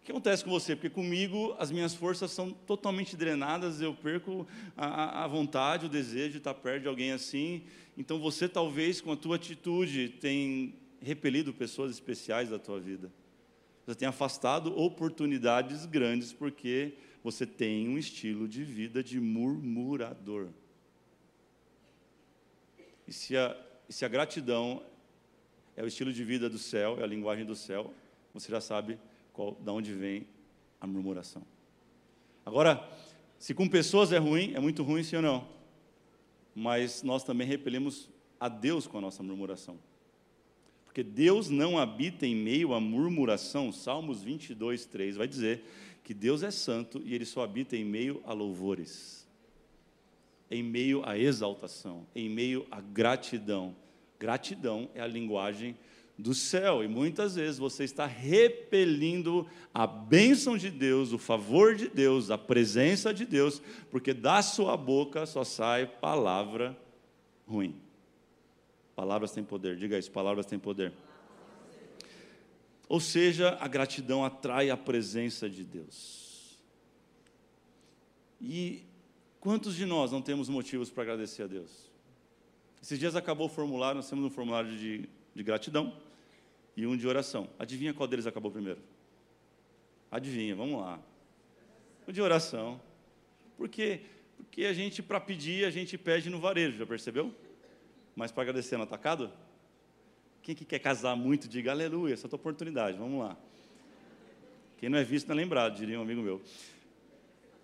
O 0.00 0.04
que 0.04 0.12
acontece 0.12 0.42
com 0.42 0.50
você? 0.50 0.74
Porque 0.74 0.88
comigo 0.88 1.54
as 1.58 1.70
minhas 1.70 1.94
forças 1.94 2.30
são 2.30 2.50
totalmente 2.50 3.16
drenadas, 3.16 3.82
eu 3.82 3.94
perco 3.94 4.46
a, 4.74 5.24
a, 5.24 5.26
vontade, 5.26 5.84
o 5.84 5.90
desejo 5.90 6.32
de 6.32 6.38
estar 6.38 6.54
perto 6.54 6.82
de 6.82 6.88
alguém 6.88 7.12
assim. 7.12 7.64
Então 7.98 8.18
você 8.18 8.48
talvez 8.48 9.02
com 9.02 9.12
a 9.12 9.16
tua 9.16 9.36
atitude 9.36 10.08
tem 10.08 10.74
repelido 11.02 11.52
pessoas 11.52 11.90
especiais 11.90 12.48
da 12.48 12.58
tua 12.58 12.80
vida. 12.80 13.12
Você 13.86 13.94
tem 13.94 14.08
afastado 14.08 14.76
oportunidades 14.78 15.86
grandes 15.86 16.32
porque 16.32 16.94
você 17.22 17.46
tem 17.46 17.88
um 17.88 17.98
estilo 17.98 18.48
de 18.48 18.64
vida 18.64 19.02
de 19.02 19.20
murmurador. 19.20 20.48
E 23.06 23.12
se 23.12 23.36
a, 23.36 23.56
se 23.88 24.04
a 24.04 24.08
gratidão 24.08 24.82
é 25.76 25.82
o 25.82 25.86
estilo 25.86 26.12
de 26.12 26.24
vida 26.24 26.48
do 26.48 26.58
céu, 26.58 26.98
é 26.98 27.02
a 27.02 27.06
linguagem 27.06 27.44
do 27.44 27.54
céu, 27.54 27.92
você 28.32 28.50
já 28.50 28.60
sabe 28.60 28.98
qual, 29.32 29.52
da 29.56 29.72
onde 29.72 29.92
vem 29.92 30.26
a 30.80 30.86
murmuração. 30.86 31.42
Agora, 32.44 32.88
Se 33.44 33.52
com 33.52 33.68
pessoas 33.68 34.10
é 34.10 34.16
ruim, 34.16 34.54
é 34.54 34.58
muito 34.58 34.82
ruim, 34.82 35.02
sim 35.02 35.16
ou 35.16 35.22
não? 35.22 35.46
Mas 36.54 37.02
nós 37.02 37.22
também 37.22 37.46
repelimos 37.46 38.08
a 38.40 38.48
Deus 38.48 38.86
com 38.86 38.96
a 38.96 39.00
nossa 39.02 39.22
murmuração. 39.22 39.78
Porque 40.94 41.02
Deus 41.02 41.50
não 41.50 41.76
habita 41.76 42.24
em 42.24 42.36
meio 42.36 42.72
à 42.72 42.78
murmuração. 42.78 43.72
Salmos 43.72 44.22
22, 44.22 44.86
3 44.86 45.16
vai 45.16 45.26
dizer 45.26 45.64
que 46.04 46.14
Deus 46.14 46.44
é 46.44 46.52
santo 46.52 47.02
e 47.04 47.16
ele 47.16 47.24
só 47.24 47.42
habita 47.42 47.76
em 47.76 47.84
meio 47.84 48.22
a 48.24 48.32
louvores, 48.32 49.26
em 50.48 50.62
meio 50.62 51.04
à 51.04 51.18
exaltação, 51.18 52.06
em 52.14 52.28
meio 52.28 52.64
à 52.70 52.80
gratidão. 52.80 53.74
Gratidão 54.20 54.88
é 54.94 55.00
a 55.00 55.06
linguagem 55.08 55.76
do 56.16 56.32
céu. 56.32 56.84
E 56.84 56.86
muitas 56.86 57.34
vezes 57.34 57.58
você 57.58 57.82
está 57.82 58.06
repelindo 58.06 59.48
a 59.74 59.88
bênção 59.88 60.56
de 60.56 60.70
Deus, 60.70 61.12
o 61.12 61.18
favor 61.18 61.74
de 61.74 61.88
Deus, 61.88 62.30
a 62.30 62.38
presença 62.38 63.12
de 63.12 63.26
Deus, 63.26 63.60
porque 63.90 64.14
da 64.14 64.42
sua 64.42 64.76
boca 64.76 65.26
só 65.26 65.42
sai 65.42 65.88
palavra 65.88 66.78
ruim. 67.48 67.83
Palavras 68.94 69.32
têm 69.32 69.42
poder, 69.42 69.76
diga 69.76 69.98
isso, 69.98 70.10
palavras 70.10 70.46
têm 70.46 70.58
poder. 70.58 70.92
Ou 72.88 73.00
seja, 73.00 73.56
a 73.60 73.66
gratidão 73.66 74.24
atrai 74.24 74.70
a 74.70 74.76
presença 74.76 75.48
de 75.48 75.64
Deus. 75.64 76.58
E 78.40 78.84
quantos 79.40 79.74
de 79.74 79.84
nós 79.86 80.12
não 80.12 80.22
temos 80.22 80.48
motivos 80.48 80.90
para 80.90 81.02
agradecer 81.02 81.42
a 81.42 81.46
Deus? 81.46 81.90
Esses 82.82 82.98
dias 82.98 83.16
acabou 83.16 83.46
o 83.46 83.50
formulário, 83.50 83.96
nós 83.96 84.08
temos 84.08 84.24
um 84.24 84.30
formulário 84.30 84.70
de, 84.76 85.08
de 85.34 85.42
gratidão 85.42 85.96
e 86.76 86.86
um 86.86 86.96
de 86.96 87.06
oração. 87.08 87.48
Adivinha 87.58 87.94
qual 87.94 88.06
deles 88.06 88.26
acabou 88.26 88.50
primeiro? 88.50 88.80
Adivinha, 90.10 90.54
vamos 90.54 90.80
lá. 90.80 91.00
O 92.06 92.12
de 92.12 92.20
oração. 92.20 92.80
Por 93.56 93.68
quê? 93.68 94.02
Porque 94.36 94.66
a 94.66 94.72
gente, 94.72 95.02
para 95.02 95.18
pedir, 95.18 95.64
a 95.64 95.70
gente 95.70 95.96
pede 95.96 96.28
no 96.28 96.38
varejo, 96.38 96.76
já 96.76 96.86
percebeu? 96.86 97.34
Mas 98.14 98.30
para 98.30 98.42
agradecer 98.42 98.76
no 98.76 98.84
atacado? 98.84 99.32
Quem 100.42 100.54
que 100.54 100.64
quer 100.64 100.78
casar 100.78 101.16
muito, 101.16 101.48
diga 101.48 101.70
aleluia, 101.70 102.14
essa 102.14 102.26
é 102.26 102.28
a 102.28 102.30
tua 102.30 102.36
oportunidade, 102.36 102.98
vamos 102.98 103.18
lá. 103.18 103.36
Quem 104.78 104.88
não 104.88 104.98
é 104.98 105.04
visto 105.04 105.26
não 105.28 105.34
é 105.34 105.38
lembrado, 105.38 105.76
diria 105.76 105.98
um 105.98 106.02
amigo 106.02 106.20
meu. 106.20 106.42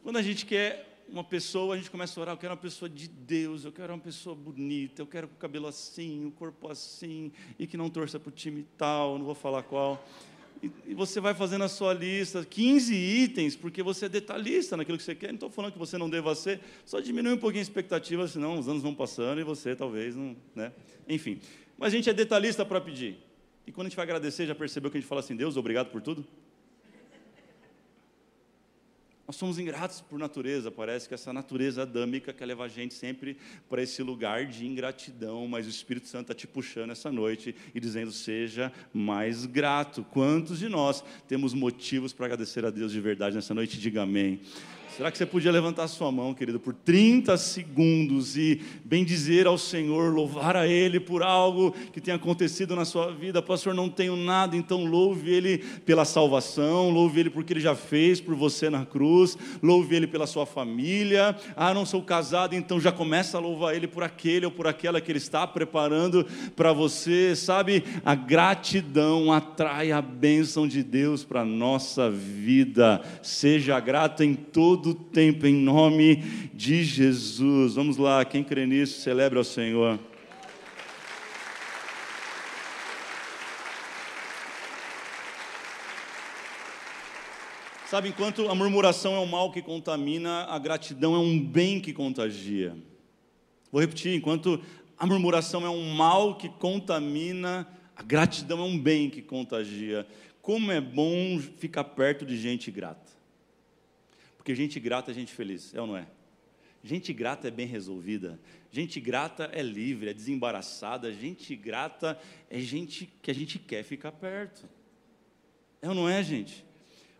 Quando 0.03 0.17
a 0.17 0.23
gente 0.23 0.47
quer 0.47 0.91
uma 1.07 1.25
pessoa, 1.25 1.75
a 1.75 1.77
gente 1.77 1.91
começa 1.91 2.19
a 2.19 2.23
orar, 2.23 2.35
eu 2.35 2.39
quero 2.39 2.55
uma 2.55 2.61
pessoa 2.61 2.89
de 2.89 3.09
Deus, 3.09 3.65
eu 3.65 3.73
quero 3.73 3.93
uma 3.93 3.99
pessoa 3.99 4.35
bonita, 4.35 5.03
eu 5.03 5.07
quero 5.07 5.29
com 5.29 5.35
o 5.35 5.39
cabelo 5.39 5.67
assim, 5.67 6.27
o 6.27 6.31
corpo 6.31 6.69
assim, 6.69 7.33
e 7.59 7.67
que 7.67 7.77
não 7.77 7.91
torça 7.91 8.19
para 8.19 8.29
o 8.29 8.33
time 8.33 8.67
tal, 8.79 9.19
não 9.19 9.27
vou 9.27 9.35
falar 9.35 9.63
qual. 9.63 10.03
E, 10.63 10.95
você 10.95 11.21
vai 11.21 11.33
fazendo 11.33 11.65
a 11.65 11.69
sua 11.69 11.95
lista, 11.95 12.45
15 12.45 12.95
itens, 12.95 13.57
porque 13.57 13.83
você 13.83 14.07
é 14.07 14.09
detalhista 14.09 14.77
naquilo 14.77 14.99
que 14.99 15.05
você 15.05 15.15
quer. 15.15 15.29
Não 15.29 15.35
estou 15.35 15.51
falando 15.51 15.73
que 15.73 15.79
você 15.79 15.97
não 15.97 16.11
deva 16.11 16.35
ser, 16.35 16.61
só 16.85 17.01
diminui 17.01 17.33
um 17.33 17.39
pouquinho 17.39 17.61
a 17.61 17.63
expectativa, 17.63 18.29
senão 18.29 18.59
os 18.59 18.69
anos 18.69 18.83
vão 18.83 18.95
passando 18.95 19.41
e 19.41 19.45
você 19.45 19.75
talvez 19.75 20.15
não. 20.15 20.37
Né? 20.55 20.73
Enfim. 21.09 21.41
Mas 21.79 21.95
a 21.95 21.97
gente 21.97 22.11
é 22.11 22.13
detalhista 22.13 22.65
para 22.65 22.81
pedir. 22.81 23.17
E 23.67 23.73
quando 23.73 23.87
a 23.87 23.89
gente 23.89 23.97
vai 23.97 24.05
agradecer, 24.05 24.47
já 24.47 24.55
percebeu 24.55 24.91
que 24.91 24.99
a 24.99 25.01
gente 25.01 25.09
fala 25.09 25.21
assim: 25.21 25.35
Deus, 25.35 25.57
obrigado 25.57 25.91
por 25.91 26.03
tudo? 26.03 26.27
Nós 29.31 29.37
somos 29.37 29.61
ingratos 29.61 30.01
por 30.01 30.19
natureza, 30.19 30.73
parece 30.73 31.07
que 31.07 31.15
essa 31.15 31.33
natureza 31.33 31.83
adâmica 31.83 32.33
quer 32.33 32.47
levar 32.47 32.65
a 32.65 32.69
gente 32.69 32.95
sempre 32.95 33.37
para 33.69 33.81
esse 33.81 34.03
lugar 34.03 34.45
de 34.47 34.67
ingratidão, 34.67 35.47
mas 35.47 35.69
o 35.69 35.71
Espírito 35.71 36.09
Santo 36.09 36.23
está 36.23 36.35
te 36.35 36.49
puxando 36.49 36.91
essa 36.91 37.13
noite 37.13 37.55
e 37.73 37.79
dizendo: 37.79 38.11
seja 38.11 38.73
mais 38.93 39.47
grato. 39.47 40.05
Quantos 40.11 40.59
de 40.59 40.69
nós 40.69 41.05
temos 41.29 41.55
motivos 41.55 42.13
para 42.13 42.27
agradecer 42.27 42.67
a 42.67 42.71
Deus 42.71 42.91
de 42.91 43.01
verdade 43.01 43.37
nessa 43.37 43.55
noite? 43.55 43.79
Diga 43.79 44.03
amém. 44.03 44.41
Será 45.01 45.11
que 45.11 45.17
você 45.17 45.25
podia 45.25 45.51
levantar 45.51 45.89
sua 45.89 46.13
mão, 46.13 46.35
querido, 46.35 46.61
por 46.61 46.75
30 46.75 47.35
segundos 47.39 48.37
e 48.37 48.61
bendizer 48.85 49.47
ao 49.47 49.57
Senhor, 49.57 50.13
louvar 50.13 50.55
a 50.55 50.69
Ele 50.69 51.01
por 51.01 51.23
algo 51.23 51.75
que 51.91 52.03
tenha 52.03 52.19
acontecido 52.19 52.77
na 52.77 52.85
sua 52.85 53.11
vida? 53.11 53.41
Pastor, 53.41 53.73
não 53.73 53.89
tenho 53.89 54.15
nada, 54.15 54.55
então 54.55 54.85
louve 54.85 55.31
Ele 55.31 55.57
pela 55.87 56.05
salvação, 56.05 56.91
louve 56.91 57.21
Ele 57.21 57.31
porque 57.31 57.55
Ele 57.55 57.61
já 57.61 57.75
fez 57.75 58.21
por 58.21 58.35
você 58.35 58.69
na 58.69 58.85
cruz, 58.85 59.39
louve 59.63 59.97
Ele 59.97 60.07
pela 60.07 60.27
sua 60.27 60.45
família. 60.45 61.35
Ah, 61.57 61.73
não 61.73 61.87
sou 61.87 62.03
casado, 62.03 62.55
então 62.55 62.79
já 62.79 62.93
começa 62.93 63.39
a 63.39 63.41
louvar 63.41 63.75
Ele 63.75 63.87
por 63.87 64.03
aquele 64.03 64.45
ou 64.45 64.53
por 64.53 64.67
aquela 64.67 65.01
que 65.01 65.11
Ele 65.11 65.17
está 65.17 65.47
preparando 65.47 66.27
para 66.55 66.75
você. 66.75 67.35
Sabe, 67.35 67.83
a 68.05 68.15
gratidão 68.15 69.33
atrai 69.33 69.93
a 69.93 70.03
bênção 70.03 70.69
de 70.69 70.83
Deus 70.83 71.25
para 71.25 71.41
a 71.41 71.47
nossa 71.47 72.11
vida. 72.11 73.01
Seja 73.23 73.81
grato 73.81 74.23
em 74.23 74.35
todo 74.35 74.90
todo 74.91 74.95
tempo, 74.95 75.47
em 75.47 75.55
nome 75.55 76.17
de 76.53 76.83
Jesus. 76.83 77.75
Vamos 77.75 77.97
lá, 77.97 78.25
quem 78.25 78.43
crê 78.43 78.67
nisso, 78.67 79.01
celebre 79.01 79.39
ao 79.39 79.45
Senhor. 79.45 79.99
Sabe, 87.87 88.09
enquanto 88.09 88.49
a 88.49 88.55
murmuração 88.55 89.15
é 89.15 89.21
um 89.21 89.27
mal 89.27 89.51
que 89.51 89.63
contamina, 89.63 90.45
a 90.45 90.59
gratidão 90.59 91.15
é 91.15 91.19
um 91.19 91.41
bem 91.41 91.81
que 91.81 91.93
contagia. 91.93 92.77
Vou 93.71 93.81
repetir: 93.81 94.17
enquanto 94.17 94.61
a 94.99 95.07
murmuração 95.07 95.65
é 95.65 95.71
um 95.71 95.95
mal 95.95 96.37
que 96.37 96.49
contamina, 96.49 97.67
a 97.97 98.03
gratidão 98.03 98.61
é 98.61 98.65
um 98.65 98.79
bem 98.79 99.09
que 99.11 99.23
contagia. 99.23 100.07
Como 100.43 100.73
é 100.73 100.81
bom 100.81 101.39
ficar 101.59 101.85
perto 101.85 102.25
de 102.25 102.37
gente 102.37 102.71
grata. 102.71 103.20
Porque 104.41 104.55
gente 104.55 104.81
grata 104.81 105.11
é 105.11 105.15
gente 105.15 105.35
feliz, 105.35 105.75
é 105.75 105.81
ou 105.83 105.87
não 105.87 105.95
é? 105.99 106.07
Gente 106.83 107.13
grata 107.13 107.49
é 107.49 107.51
bem 107.51 107.67
resolvida, 107.67 108.41
gente 108.73 108.99
grata 108.99 109.51
é 109.53 109.61
livre, 109.61 110.09
é 110.09 110.15
desembaraçada, 110.15 111.13
gente 111.13 111.55
grata 111.55 112.19
é 112.49 112.59
gente 112.59 113.05
que 113.21 113.31
a 113.31 113.35
gente 113.35 113.59
quer 113.59 113.85
ficar 113.85 114.13
perto. 114.13 114.67
É 115.83 115.91
ou 115.91 115.95
não 115.95 116.09
é, 116.09 116.23
gente? 116.23 116.65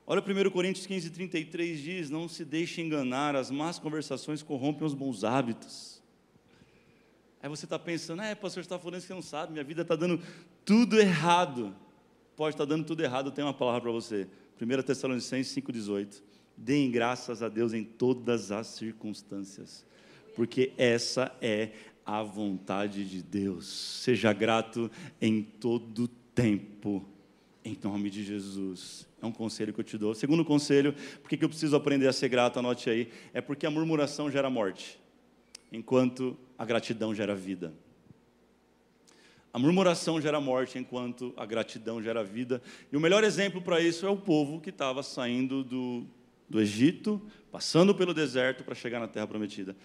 Olha 0.07 0.23
1 0.23 0.51
Coríntios 0.51 0.87
15, 0.87 1.11
33 1.11 1.83
diz: 1.83 2.09
Não 2.09 2.27
se 2.27 2.43
deixe 2.43 2.81
enganar, 2.81 3.37
as 3.37 3.51
más 3.51 3.79
conversações 3.79 4.43
corrompem 4.43 4.87
os 4.87 4.95
bons 4.95 5.23
hábitos. 5.23 6.03
Aí 7.43 7.51
você 7.51 7.67
está 7.67 7.79
pensando, 7.79 8.23
é, 8.23 8.35
pastor, 8.35 8.63
está 8.63 8.79
falando 8.79 8.97
isso 8.97 9.07
que 9.07 9.13
não 9.13 9.21
sabe, 9.21 9.53
minha 9.53 9.65
vida 9.65 9.83
está 9.83 9.95
dando 9.95 10.23
tudo 10.65 10.99
errado. 10.99 11.77
Pode 12.35 12.55
estar 12.55 12.65
tá 12.65 12.71
dando 12.71 12.87
tudo 12.87 13.03
errado, 13.03 13.27
eu 13.27 13.33
tenho 13.33 13.47
uma 13.47 13.53
palavra 13.53 13.83
para 13.83 13.93
você. 13.93 14.27
1 14.59 14.83
Tessalonicenses 14.85 15.55
5,18. 15.55 16.31
Deem 16.63 16.91
graças 16.91 17.43
a 17.43 17.49
Deus 17.49 17.73
em 17.73 17.83
todas 17.83 18.53
as 18.53 18.67
circunstâncias, 18.67 19.83
porque 20.37 20.75
essa 20.77 21.35
é 21.41 21.71
a 22.05 22.23
vontade 22.23 23.09
de 23.09 23.23
Deus. 23.23 23.67
Seja 23.67 24.31
grato 24.35 24.91
em 25.23 25.43
todo 25.43 26.07
tempo, 26.35 27.03
em 27.65 27.79
nome 27.83 28.11
de 28.11 28.23
Jesus. 28.23 29.09
É 29.23 29.25
um 29.25 29.33
conselho 29.33 29.73
que 29.73 29.81
eu 29.81 29.85
te 29.85 29.97
dou. 29.97 30.15
Segundo 30.15 30.45
conselho, 30.45 30.95
por 31.23 31.31
que 31.31 31.43
eu 31.43 31.49
preciso 31.49 31.75
aprender 31.75 32.07
a 32.07 32.13
ser 32.13 32.29
grato? 32.29 32.59
Anote 32.59 32.91
aí. 32.91 33.09
É 33.33 33.41
porque 33.41 33.65
a 33.65 33.71
murmuração 33.71 34.31
gera 34.31 34.51
morte, 34.51 35.01
enquanto 35.73 36.37
a 36.59 36.65
gratidão 36.67 37.15
gera 37.15 37.35
vida. 37.35 37.73
A 39.51 39.59
murmuração 39.59 40.21
gera 40.21 40.39
morte, 40.43 40.79
enquanto 40.79 41.33
a 41.39 41.47
gratidão 41.47 42.03
gera 42.03 42.23
vida. 42.23 42.61
E 42.93 42.97
o 42.99 43.01
melhor 43.01 43.25
exemplo 43.25 43.63
para 43.63 43.81
isso 43.81 44.05
é 44.05 44.11
o 44.11 44.17
povo 44.17 44.61
que 44.61 44.69
estava 44.69 45.03
saindo 45.03 45.65
do, 45.65 46.07
do 46.51 46.61
Egito, 46.61 47.23
passando 47.53 47.95
pelo 47.95 48.13
deserto 48.13 48.65
para 48.65 48.75
chegar 48.75 48.99
na 48.99 49.07
terra 49.07 49.29
prometida. 49.29 49.77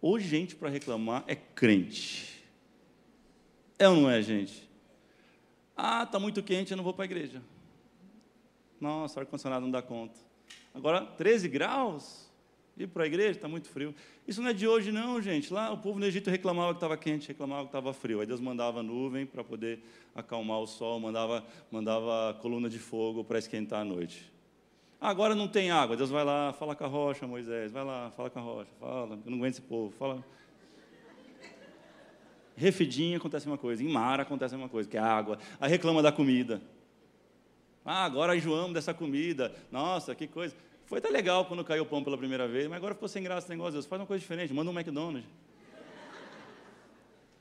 Hoje, 0.00 0.26
gente 0.26 0.56
para 0.56 0.70
reclamar 0.70 1.22
é 1.26 1.34
crente. 1.34 2.42
É 3.78 3.86
ou 3.86 3.96
não 3.96 4.10
é, 4.10 4.22
gente? 4.22 4.66
Ah, 5.76 6.04
está 6.04 6.18
muito 6.18 6.42
quente, 6.42 6.70
eu 6.70 6.76
não 6.76 6.84
vou 6.84 6.94
para 6.94 7.04
a 7.04 7.06
igreja. 7.06 7.42
Nossa, 8.80 9.20
ar-condicionado 9.20 9.62
não 9.62 9.70
dá 9.70 9.82
conta. 9.82 10.18
Agora, 10.72 11.04
13 11.04 11.48
graus? 11.48 12.32
Ir 12.76 12.88
para 12.88 13.04
a 13.04 13.06
igreja? 13.06 13.32
Está 13.32 13.46
muito 13.46 13.68
frio. 13.68 13.94
Isso 14.26 14.42
não 14.42 14.48
é 14.48 14.52
de 14.52 14.66
hoje, 14.66 14.90
não, 14.90 15.20
gente. 15.20 15.52
Lá 15.52 15.70
o 15.70 15.78
povo 15.78 15.98
no 15.98 16.06
Egito 16.06 16.28
reclamava 16.30 16.72
que 16.72 16.78
estava 16.78 16.96
quente, 16.96 17.28
reclamava 17.28 17.62
que 17.62 17.68
estava 17.68 17.92
frio. 17.92 18.20
Aí 18.20 18.26
Deus 18.26 18.40
mandava 18.40 18.82
nuvem 18.82 19.26
para 19.26 19.44
poder 19.44 19.80
acalmar 20.14 20.58
o 20.58 20.66
sol, 20.66 20.98
mandava, 20.98 21.46
mandava 21.70 22.34
coluna 22.40 22.68
de 22.68 22.78
fogo 22.78 23.22
para 23.22 23.38
esquentar 23.38 23.82
a 23.82 23.84
noite. 23.84 24.33
Agora 25.04 25.34
não 25.34 25.46
tem 25.46 25.70
água. 25.70 25.98
Deus 25.98 26.08
vai 26.08 26.24
lá, 26.24 26.54
fala 26.54 26.74
com 26.74 26.82
a 26.82 26.86
rocha, 26.86 27.26
Moisés. 27.26 27.70
Vai 27.70 27.84
lá, 27.84 28.10
fala 28.12 28.30
com 28.30 28.38
a 28.38 28.42
rocha. 28.42 28.70
Fala, 28.80 29.20
eu 29.22 29.30
não 29.30 29.36
aguento 29.36 29.52
esse 29.52 29.60
povo. 29.60 29.94
Fala. 29.98 30.24
Refidinho 32.56 33.18
acontece 33.18 33.46
uma 33.46 33.58
coisa, 33.58 33.84
em 33.84 33.86
mar 33.86 34.18
acontece 34.18 34.56
uma 34.56 34.66
coisa, 34.66 34.88
que 34.88 34.96
é 34.96 35.00
água. 35.00 35.38
Aí 35.60 35.68
reclama 35.68 36.00
da 36.00 36.10
comida. 36.10 36.62
Ah, 37.84 38.06
agora 38.06 38.34
enjoamos 38.34 38.72
dessa 38.72 38.94
comida. 38.94 39.54
Nossa, 39.70 40.14
que 40.14 40.26
coisa. 40.26 40.56
Foi 40.86 41.00
até 41.00 41.10
legal 41.10 41.44
quando 41.44 41.62
caiu 41.62 41.82
o 41.82 41.86
pão 41.86 42.02
pela 42.02 42.16
primeira 42.16 42.48
vez, 42.48 42.66
mas 42.66 42.78
agora 42.78 42.94
ficou 42.94 43.06
sem 43.06 43.22
graça 43.22 43.46
o 43.46 43.50
negócio. 43.50 43.74
Deus 43.74 43.84
faz 43.84 44.00
uma 44.00 44.06
coisa 44.06 44.22
diferente, 44.22 44.54
manda 44.54 44.70
um 44.70 44.74
McDonald's. 44.74 45.28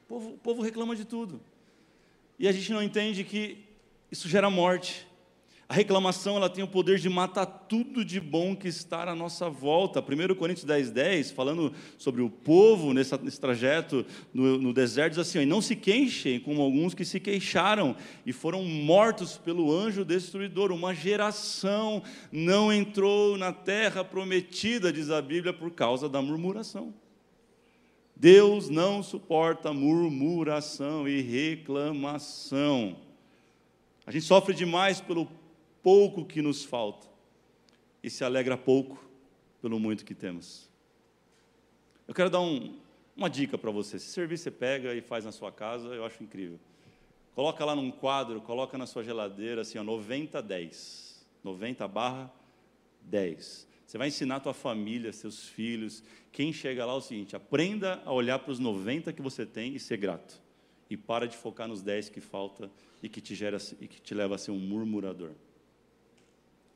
O 0.03 0.05
povo, 0.09 0.29
o 0.31 0.37
povo 0.37 0.61
reclama 0.61 0.97
de 0.97 1.05
tudo. 1.05 1.39
E 2.37 2.45
a 2.45 2.51
gente 2.51 2.73
não 2.73 2.83
entende 2.83 3.23
que 3.23 3.63
isso 4.11 4.27
gera 4.27 4.49
morte. 4.49 5.07
A 5.73 5.75
reclamação 5.75 6.37
ela 6.37 6.51
tem 6.51 6.63
o 6.63 6.67
poder 6.67 6.99
de 6.99 7.09
matar 7.09 7.47
tudo 7.47 8.05
de 8.05 8.19
bom 8.19 8.55
que 8.55 8.67
está 8.67 9.09
à 9.09 9.15
nossa 9.15 9.49
volta. 9.49 10.01
1 10.01 10.35
Coríntios 10.35 10.65
10, 10.65 10.91
10, 10.91 11.31
falando 11.31 11.73
sobre 11.97 12.21
o 12.21 12.29
povo 12.29 12.93
nesse, 12.93 13.17
nesse 13.23 13.41
trajeto 13.41 14.05
no, 14.31 14.59
no, 14.59 14.71
deserto, 14.71 15.13
diz 15.13 15.17
assim: 15.17 15.39
e 15.39 15.47
não 15.47 15.61
se 15.61 15.75
queixem 15.75 16.39
como 16.39 16.61
alguns 16.61 16.93
que 16.93 17.03
se 17.03 17.19
queixaram 17.19 17.95
e 18.23 18.31
foram 18.31 18.63
mortos 18.63 19.35
pelo 19.35 19.75
anjo 19.75 20.05
destruidor. 20.05 20.71
Uma 20.71 20.93
geração 20.93 22.03
não 22.31 22.71
entrou 22.71 23.35
na 23.35 23.51
terra 23.51 24.03
prometida, 24.03 24.93
diz 24.93 25.09
a 25.09 25.23
Bíblia, 25.23 25.53
por 25.53 25.71
causa 25.71 26.07
da 26.07 26.21
murmuração. 26.21 26.93
Deus 28.15 28.69
não 28.69 29.01
suporta 29.01 29.73
murmuração 29.73 31.07
e 31.07 31.19
reclamação. 31.19 32.95
A 34.05 34.11
gente 34.11 34.25
sofre 34.25 34.53
demais 34.53 35.01
pelo 35.01 35.27
pouco 35.83 36.25
que 36.25 36.41
nos 36.41 36.63
falta 36.63 37.05
e 38.01 38.09
se 38.09 38.23
alegra 38.23 38.57
pouco 38.57 39.03
pelo 39.61 39.79
muito 39.79 40.05
que 40.05 40.15
temos. 40.15 40.69
Eu 42.07 42.13
quero 42.13 42.29
dar 42.29 42.39
um, 42.39 42.79
uma 43.15 43.29
dica 43.29 43.57
para 43.57 43.69
você. 43.69 43.99
Se 43.99 44.07
servir, 44.07 44.37
você 44.37 44.49
pega 44.49 44.95
e 44.95 45.01
faz 45.01 45.25
na 45.25 45.31
sua 45.31 45.51
casa, 45.51 45.89
eu 45.89 46.05
acho 46.05 46.23
incrível. 46.23 46.59
Coloca 47.35 47.63
lá 47.65 47.75
num 47.75 47.91
quadro, 47.91 48.41
coloca 48.41 48.77
na 48.77 48.85
sua 48.85 49.03
geladeira 49.03 49.61
assim, 49.61 49.77
ó, 49.77 49.83
90 49.83 50.41
10. 50.41 51.25
90 51.43 51.87
barra 51.87 52.33
10. 53.01 53.67
Você 53.85 53.97
vai 53.97 54.07
ensinar 54.07 54.37
a 54.37 54.39
tua 54.39 54.53
família, 54.53 55.11
seus 55.11 55.47
filhos. 55.47 56.03
Quem 56.31 56.53
chega 56.53 56.85
lá 56.85 56.93
é 56.93 56.95
o 56.95 57.01
seguinte: 57.01 57.35
aprenda 57.35 58.01
a 58.05 58.11
olhar 58.11 58.39
para 58.39 58.51
os 58.51 58.59
90 58.59 59.11
que 59.11 59.21
você 59.21 59.45
tem 59.45 59.75
e 59.75 59.79
ser 59.79 59.97
grato. 59.97 60.41
E 60.89 60.95
para 60.95 61.27
de 61.27 61.35
focar 61.35 61.67
nos 61.67 61.81
10 61.81 62.09
que 62.09 62.21
falta 62.21 62.71
e 63.01 63.09
que 63.09 63.19
te 63.19 63.35
gera 63.35 63.57
e 63.79 63.87
que 63.87 64.01
te 64.01 64.13
leva 64.13 64.35
a 64.35 64.37
ser 64.37 64.51
um 64.51 64.59
murmurador. 64.59 65.31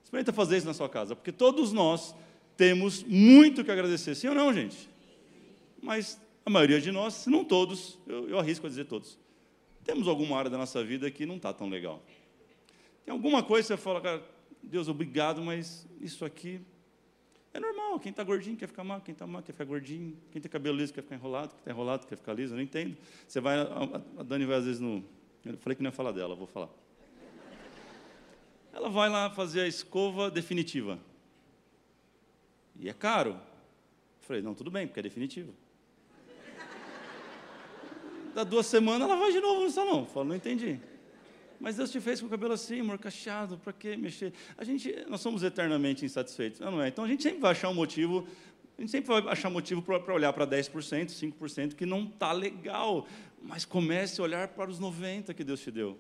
Experimenta 0.08 0.32
fazer 0.32 0.56
isso 0.56 0.66
na 0.66 0.74
sua 0.74 0.88
casa, 0.88 1.18
porque 1.18 1.34
todos 1.34 1.74
nós 1.74 2.16
temos 2.56 3.04
muito 3.04 3.62
que 3.62 3.70
agradecer, 3.70 4.16
sim 4.16 4.30
ou 4.30 4.34
não, 4.34 4.54
gente? 4.54 4.90
Mas 5.82 6.18
a 6.46 6.50
maioria 6.50 6.80
de 6.80 6.94
nós, 6.94 7.14
se 7.14 7.30
não 7.30 7.44
todos, 7.44 8.00
eu, 8.08 8.30
eu 8.30 8.40
arrisco 8.40 8.66
a 8.66 8.70
dizer 8.70 8.86
todos, 8.86 9.20
temos 9.84 10.08
alguma 10.08 10.38
área 10.38 10.50
da 10.50 10.58
nossa 10.58 10.82
vida 10.82 11.12
que 11.12 11.26
não 11.26 11.36
está 11.36 11.52
tão 11.52 11.68
legal. 11.68 12.02
Tem 13.04 13.12
alguma 13.12 13.44
coisa 13.44 13.68
que 13.68 13.68
você 13.68 13.84
fala, 13.84 14.00
cara, 14.00 14.24
Deus, 14.64 14.88
obrigado, 14.88 15.42
mas 15.42 15.86
isso 16.00 16.24
aqui 16.24 16.62
é 17.54 17.60
normal. 17.60 18.00
Quem 18.00 18.12
está 18.12 18.24
gordinho 18.24 18.56
quer 18.56 18.68
ficar 18.68 18.86
mal, 18.86 19.02
quem 19.02 19.12
está 19.12 19.28
mal 19.28 19.44
quer 19.44 19.52
ficar 19.52 19.66
gordinho, 19.66 20.16
quem 20.32 20.42
tem 20.42 20.50
cabelo 20.50 20.78
liso 20.78 20.94
quer 20.94 21.02
ficar 21.02 21.16
enrolado, 21.16 21.50
quem 21.50 21.60
está 21.60 21.72
enrolado 21.72 22.08
quer 22.08 22.16
ficar 22.16 22.32
liso, 22.32 22.54
eu 22.54 22.56
não 22.56 22.64
entendo. 22.64 22.96
Você 23.28 23.42
vai, 23.42 23.60
a 23.60 24.24
Dani 24.24 24.46
vai 24.46 24.56
às 24.56 24.64
vezes 24.64 24.80
no. 24.80 25.04
Eu 25.44 25.58
falei 25.58 25.76
que 25.76 25.84
não 25.84 25.90
ia 25.90 25.94
falar 25.94 26.14
dela, 26.14 26.34
vou 26.34 26.48
falar. 26.48 26.70
Ela 28.74 28.90
vai 28.90 29.10
lá 29.10 29.30
fazer 29.30 29.62
a 29.62 29.68
escova 29.68 30.30
definitiva. 30.30 31.00
E 32.80 32.90
é 32.90 32.94
caro. 32.94 33.32
Eu 33.32 34.28
falei, 34.28 34.42
não, 34.42 34.54
tudo 34.54 34.70
bem, 34.70 34.88
porque 34.88 35.00
é 35.00 35.04
definitivo. 35.04 35.54
Da 38.34 38.44
duas 38.44 38.68
semanas 38.68 39.10
ela 39.10 39.18
vai 39.18 39.32
de 39.32 39.40
novo 39.40 39.62
no 39.62 39.70
salão. 39.72 40.00
Eu 40.02 40.06
falo, 40.06 40.28
não 40.28 40.36
entendi. 40.36 40.80
Mas 41.60 41.76
Deus 41.76 41.92
te 41.92 42.00
fez 42.00 42.20
com 42.20 42.28
o 42.28 42.30
cabelo 42.30 42.54
assim, 42.54 42.82
morcacheado, 42.82 43.58
para 43.58 43.74
que 43.74 43.98
mexer? 43.98 44.32
A 44.58 44.64
gente, 44.64 44.94
nós 45.10 45.22
somos 45.22 45.42
eternamente 45.42 46.06
insatisfeitos, 46.06 46.60
não 46.60 46.82
é? 46.82 46.88
Então 46.88 47.04
a 47.04 47.08
gente 47.08 47.24
sempre 47.24 47.40
vai 47.40 47.52
achar 47.52 47.70
um 47.70 47.74
motivo, 47.74 48.28
a 48.78 48.82
gente 48.82 48.92
sempre 48.92 49.08
vai 49.08 49.34
achar 49.34 49.50
motivo 49.50 49.82
para 49.82 50.14
olhar 50.14 50.32
para 50.34 50.46
10%, 50.46 51.08
5% 51.08 51.74
que 51.74 51.86
não 51.86 52.04
está 52.04 52.32
legal. 52.32 53.08
Mas 53.42 53.66
comece 53.66 54.22
a 54.22 54.24
olhar 54.24 54.48
para 54.50 54.70
os 54.70 54.80
90% 54.80 55.34
que 55.34 55.44
Deus 55.44 55.60
te 55.60 55.72
deu. 55.72 55.98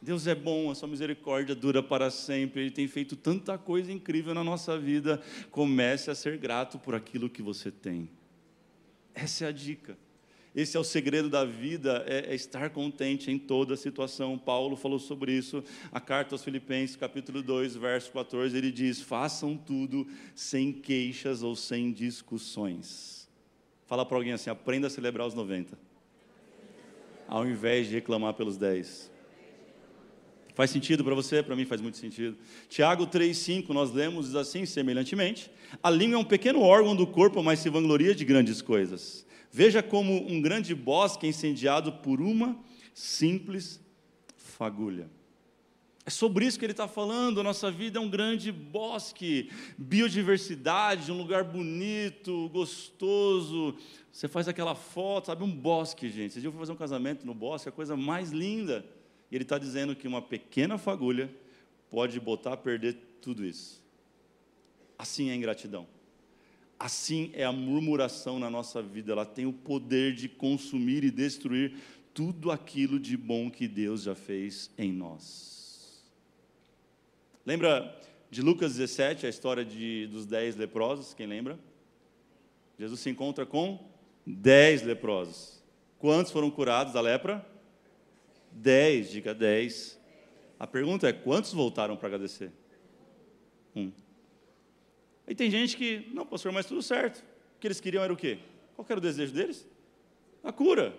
Deus 0.00 0.26
é 0.26 0.34
bom, 0.34 0.70
a 0.70 0.74
sua 0.74 0.88
misericórdia 0.88 1.54
dura 1.54 1.82
para 1.82 2.10
sempre, 2.10 2.62
Ele 2.62 2.70
tem 2.70 2.86
feito 2.86 3.16
tanta 3.16 3.58
coisa 3.58 3.92
incrível 3.92 4.32
na 4.32 4.44
nossa 4.44 4.78
vida. 4.78 5.20
Comece 5.50 6.10
a 6.10 6.14
ser 6.14 6.38
grato 6.38 6.78
por 6.78 6.94
aquilo 6.94 7.28
que 7.28 7.42
você 7.42 7.70
tem. 7.70 8.08
Essa 9.12 9.46
é 9.46 9.48
a 9.48 9.52
dica. 9.52 9.98
Esse 10.54 10.76
é 10.76 10.80
o 10.80 10.84
segredo 10.84 11.28
da 11.28 11.44
vida, 11.44 12.04
é, 12.06 12.32
é, 12.32 12.34
estar 12.34 12.70
contente 12.70 13.30
em 13.30 13.38
toda 13.38 13.76
situação. 13.76 14.38
Paulo 14.38 14.76
falou 14.76 14.98
sobre 14.98 15.32
isso, 15.32 15.62
a 15.92 16.00
carta 16.00 16.34
aos 16.34 16.42
Filipenses, 16.42 16.96
capítulo 16.96 17.42
2, 17.42 17.76
verso 17.76 18.10
14, 18.12 18.56
ele 18.56 18.72
diz: 18.72 19.00
façam 19.00 19.56
tudo 19.56 20.06
sem 20.34 20.72
queixas 20.72 21.42
ou 21.42 21.54
sem 21.54 21.92
discussões. 21.92 23.28
Fala 23.86 24.06
para 24.06 24.16
alguém 24.16 24.32
assim: 24.32 24.50
aprenda 24.50 24.86
a 24.86 24.90
celebrar 24.90 25.26
os 25.26 25.34
90, 25.34 25.78
ao 27.26 27.46
invés 27.46 27.88
de 27.88 27.94
reclamar 27.94 28.34
pelos 28.34 28.56
10. 28.56 29.17
Faz 30.58 30.72
sentido 30.72 31.04
para 31.04 31.14
você? 31.14 31.40
Para 31.40 31.54
mim 31.54 31.64
faz 31.64 31.80
muito 31.80 31.98
sentido. 31.98 32.36
Tiago 32.68 33.06
3,5, 33.06 33.68
nós 33.68 33.92
lemos 33.92 34.34
assim, 34.34 34.66
semelhantemente: 34.66 35.48
A 35.80 35.88
língua 35.88 36.16
é 36.16 36.18
um 36.18 36.24
pequeno 36.24 36.62
órgão 36.62 36.96
do 36.96 37.06
corpo, 37.06 37.40
mas 37.44 37.60
se 37.60 37.70
vangloria 37.70 38.12
de 38.12 38.24
grandes 38.24 38.60
coisas. 38.60 39.24
Veja 39.52 39.84
como 39.84 40.16
um 40.28 40.42
grande 40.42 40.74
bosque 40.74 41.28
incendiado 41.28 41.92
por 41.92 42.20
uma 42.20 42.58
simples 42.92 43.80
fagulha. 44.36 45.08
É 46.04 46.10
sobre 46.10 46.44
isso 46.44 46.58
que 46.58 46.64
ele 46.64 46.72
está 46.72 46.88
falando. 46.88 47.40
Nossa 47.44 47.70
vida 47.70 48.00
é 48.00 48.02
um 48.02 48.10
grande 48.10 48.50
bosque, 48.50 49.52
biodiversidade, 49.78 51.12
um 51.12 51.18
lugar 51.18 51.44
bonito, 51.44 52.48
gostoso. 52.48 53.76
Você 54.10 54.26
faz 54.26 54.48
aquela 54.48 54.74
foto, 54.74 55.26
sabe, 55.26 55.44
um 55.44 55.52
bosque, 55.52 56.08
gente. 56.08 56.32
Esse 56.32 56.40
dia 56.40 56.48
eu 56.48 56.52
fui 56.52 56.58
fazer 56.58 56.72
um 56.72 56.76
casamento 56.76 57.24
no 57.24 57.32
bosque, 57.32 57.68
é 57.68 57.70
a 57.70 57.72
coisa 57.72 57.96
mais 57.96 58.32
linda. 58.32 58.84
E 59.30 59.36
ele 59.36 59.44
está 59.44 59.58
dizendo 59.58 59.94
que 59.94 60.08
uma 60.08 60.22
pequena 60.22 60.78
fagulha 60.78 61.30
pode 61.90 62.18
botar 62.18 62.54
a 62.54 62.56
perder 62.56 62.96
tudo 63.20 63.44
isso. 63.44 63.82
Assim 64.98 65.28
é 65.28 65.32
a 65.32 65.36
ingratidão. 65.36 65.86
Assim 66.78 67.30
é 67.34 67.44
a 67.44 67.52
murmuração 67.52 68.38
na 68.38 68.48
nossa 68.48 68.82
vida. 68.82 69.12
Ela 69.12 69.26
tem 69.26 69.46
o 69.46 69.52
poder 69.52 70.14
de 70.14 70.28
consumir 70.28 71.04
e 71.04 71.10
destruir 71.10 71.74
tudo 72.14 72.50
aquilo 72.50 72.98
de 72.98 73.16
bom 73.16 73.50
que 73.50 73.68
Deus 73.68 74.02
já 74.02 74.14
fez 74.14 74.70
em 74.78 74.92
nós. 74.92 76.04
Lembra 77.44 77.96
de 78.30 78.42
Lucas 78.42 78.74
17, 78.76 79.26
a 79.26 79.28
história 79.28 79.64
de, 79.64 80.06
dos 80.08 80.26
dez 80.26 80.56
leprosos? 80.56 81.14
Quem 81.14 81.26
lembra? 81.26 81.58
Jesus 82.78 83.00
se 83.00 83.10
encontra 83.10 83.46
com 83.46 83.88
dez 84.26 84.82
leprosos. 84.82 85.62
Quantos 85.98 86.30
foram 86.30 86.50
curados 86.50 86.92
da 86.92 87.00
lepra? 87.00 87.44
Dez, 88.60 89.10
diga 89.10 89.32
dez. 89.32 90.00
A 90.58 90.66
pergunta 90.66 91.08
é: 91.08 91.12
quantos 91.12 91.52
voltaram 91.52 91.96
para 91.96 92.08
agradecer? 92.08 92.50
Um. 93.74 93.92
Aí 95.26 95.34
tem 95.34 95.48
gente 95.48 95.76
que, 95.76 96.10
não, 96.12 96.26
pastor, 96.26 96.50
mas 96.50 96.66
tudo 96.66 96.82
certo. 96.82 97.18
O 97.56 97.60
que 97.60 97.68
eles 97.68 97.80
queriam 97.80 98.02
era 98.02 98.12
o 98.12 98.16
quê? 98.16 98.38
Qual 98.74 98.84
era 98.88 98.98
o 98.98 99.02
desejo 99.02 99.32
deles? 99.32 99.68
A 100.42 100.50
cura. 100.50 100.96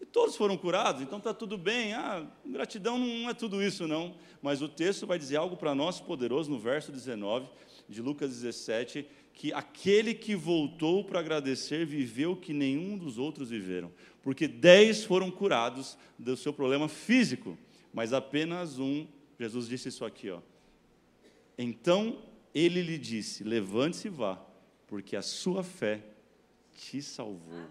E 0.00 0.06
todos 0.06 0.36
foram 0.36 0.56
curados, 0.56 1.02
então 1.02 1.18
está 1.18 1.32
tudo 1.32 1.56
bem. 1.56 1.92
Ah, 1.92 2.26
gratidão 2.44 2.98
não 2.98 3.30
é 3.30 3.34
tudo 3.34 3.62
isso, 3.62 3.86
não. 3.86 4.16
Mas 4.42 4.60
o 4.60 4.68
texto 4.68 5.06
vai 5.06 5.18
dizer 5.18 5.36
algo 5.36 5.56
para 5.56 5.74
nós 5.74 6.00
poderoso 6.00 6.50
no 6.50 6.58
verso 6.58 6.90
19 6.90 7.48
de 7.88 8.02
Lucas 8.02 8.30
17, 8.30 9.06
que 9.38 9.54
aquele 9.54 10.12
que 10.12 10.34
voltou 10.34 11.02
para 11.02 11.20
agradecer 11.20 11.86
viveu 11.86 12.36
que 12.36 12.52
nenhum 12.52 12.98
dos 12.98 13.16
outros 13.16 13.48
viveram 13.48 13.90
porque 14.28 14.46
dez 14.46 15.04
foram 15.04 15.30
curados 15.30 15.96
do 16.18 16.36
seu 16.36 16.52
problema 16.52 16.86
físico, 16.86 17.56
mas 17.94 18.12
apenas 18.12 18.78
um, 18.78 19.06
Jesus 19.40 19.66
disse 19.66 19.88
isso 19.88 20.04
aqui, 20.04 20.28
ó. 20.28 20.40
Então 21.56 22.18
ele 22.54 22.82
lhe 22.82 22.98
disse: 22.98 23.42
Levante-se 23.42 24.08
e 24.08 24.10
vá, 24.10 24.38
porque 24.86 25.16
a 25.16 25.22
sua 25.22 25.64
fé 25.64 26.02
te 26.74 27.00
salvou. 27.00 27.68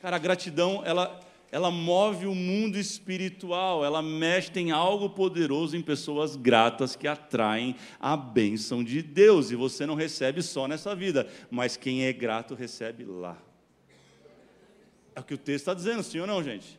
Cara, 0.00 0.14
a 0.14 0.20
gratidão, 0.20 0.84
ela, 0.84 1.18
ela 1.50 1.70
move 1.70 2.26
o 2.26 2.34
mundo 2.34 2.78
espiritual, 2.78 3.84
ela 3.84 4.02
mexe, 4.02 4.50
tem 4.50 4.70
algo 4.70 5.10
poderoso 5.10 5.76
em 5.76 5.82
pessoas 5.82 6.36
gratas 6.36 6.94
que 6.94 7.08
atraem 7.08 7.74
a 7.98 8.16
bênção 8.16 8.84
de 8.84 9.02
Deus, 9.02 9.50
e 9.50 9.56
você 9.56 9.86
não 9.86 9.94
recebe 9.94 10.42
só 10.42 10.68
nessa 10.68 10.94
vida, 10.94 11.26
mas 11.50 11.76
quem 11.76 12.04
é 12.04 12.12
grato 12.12 12.54
recebe 12.54 13.04
lá. 13.04 13.40
É 15.14 15.20
o 15.20 15.24
que 15.24 15.34
o 15.34 15.38
texto 15.38 15.62
está 15.62 15.74
dizendo, 15.74 16.02
sim 16.02 16.20
ou 16.20 16.26
não, 16.26 16.42
gente? 16.42 16.78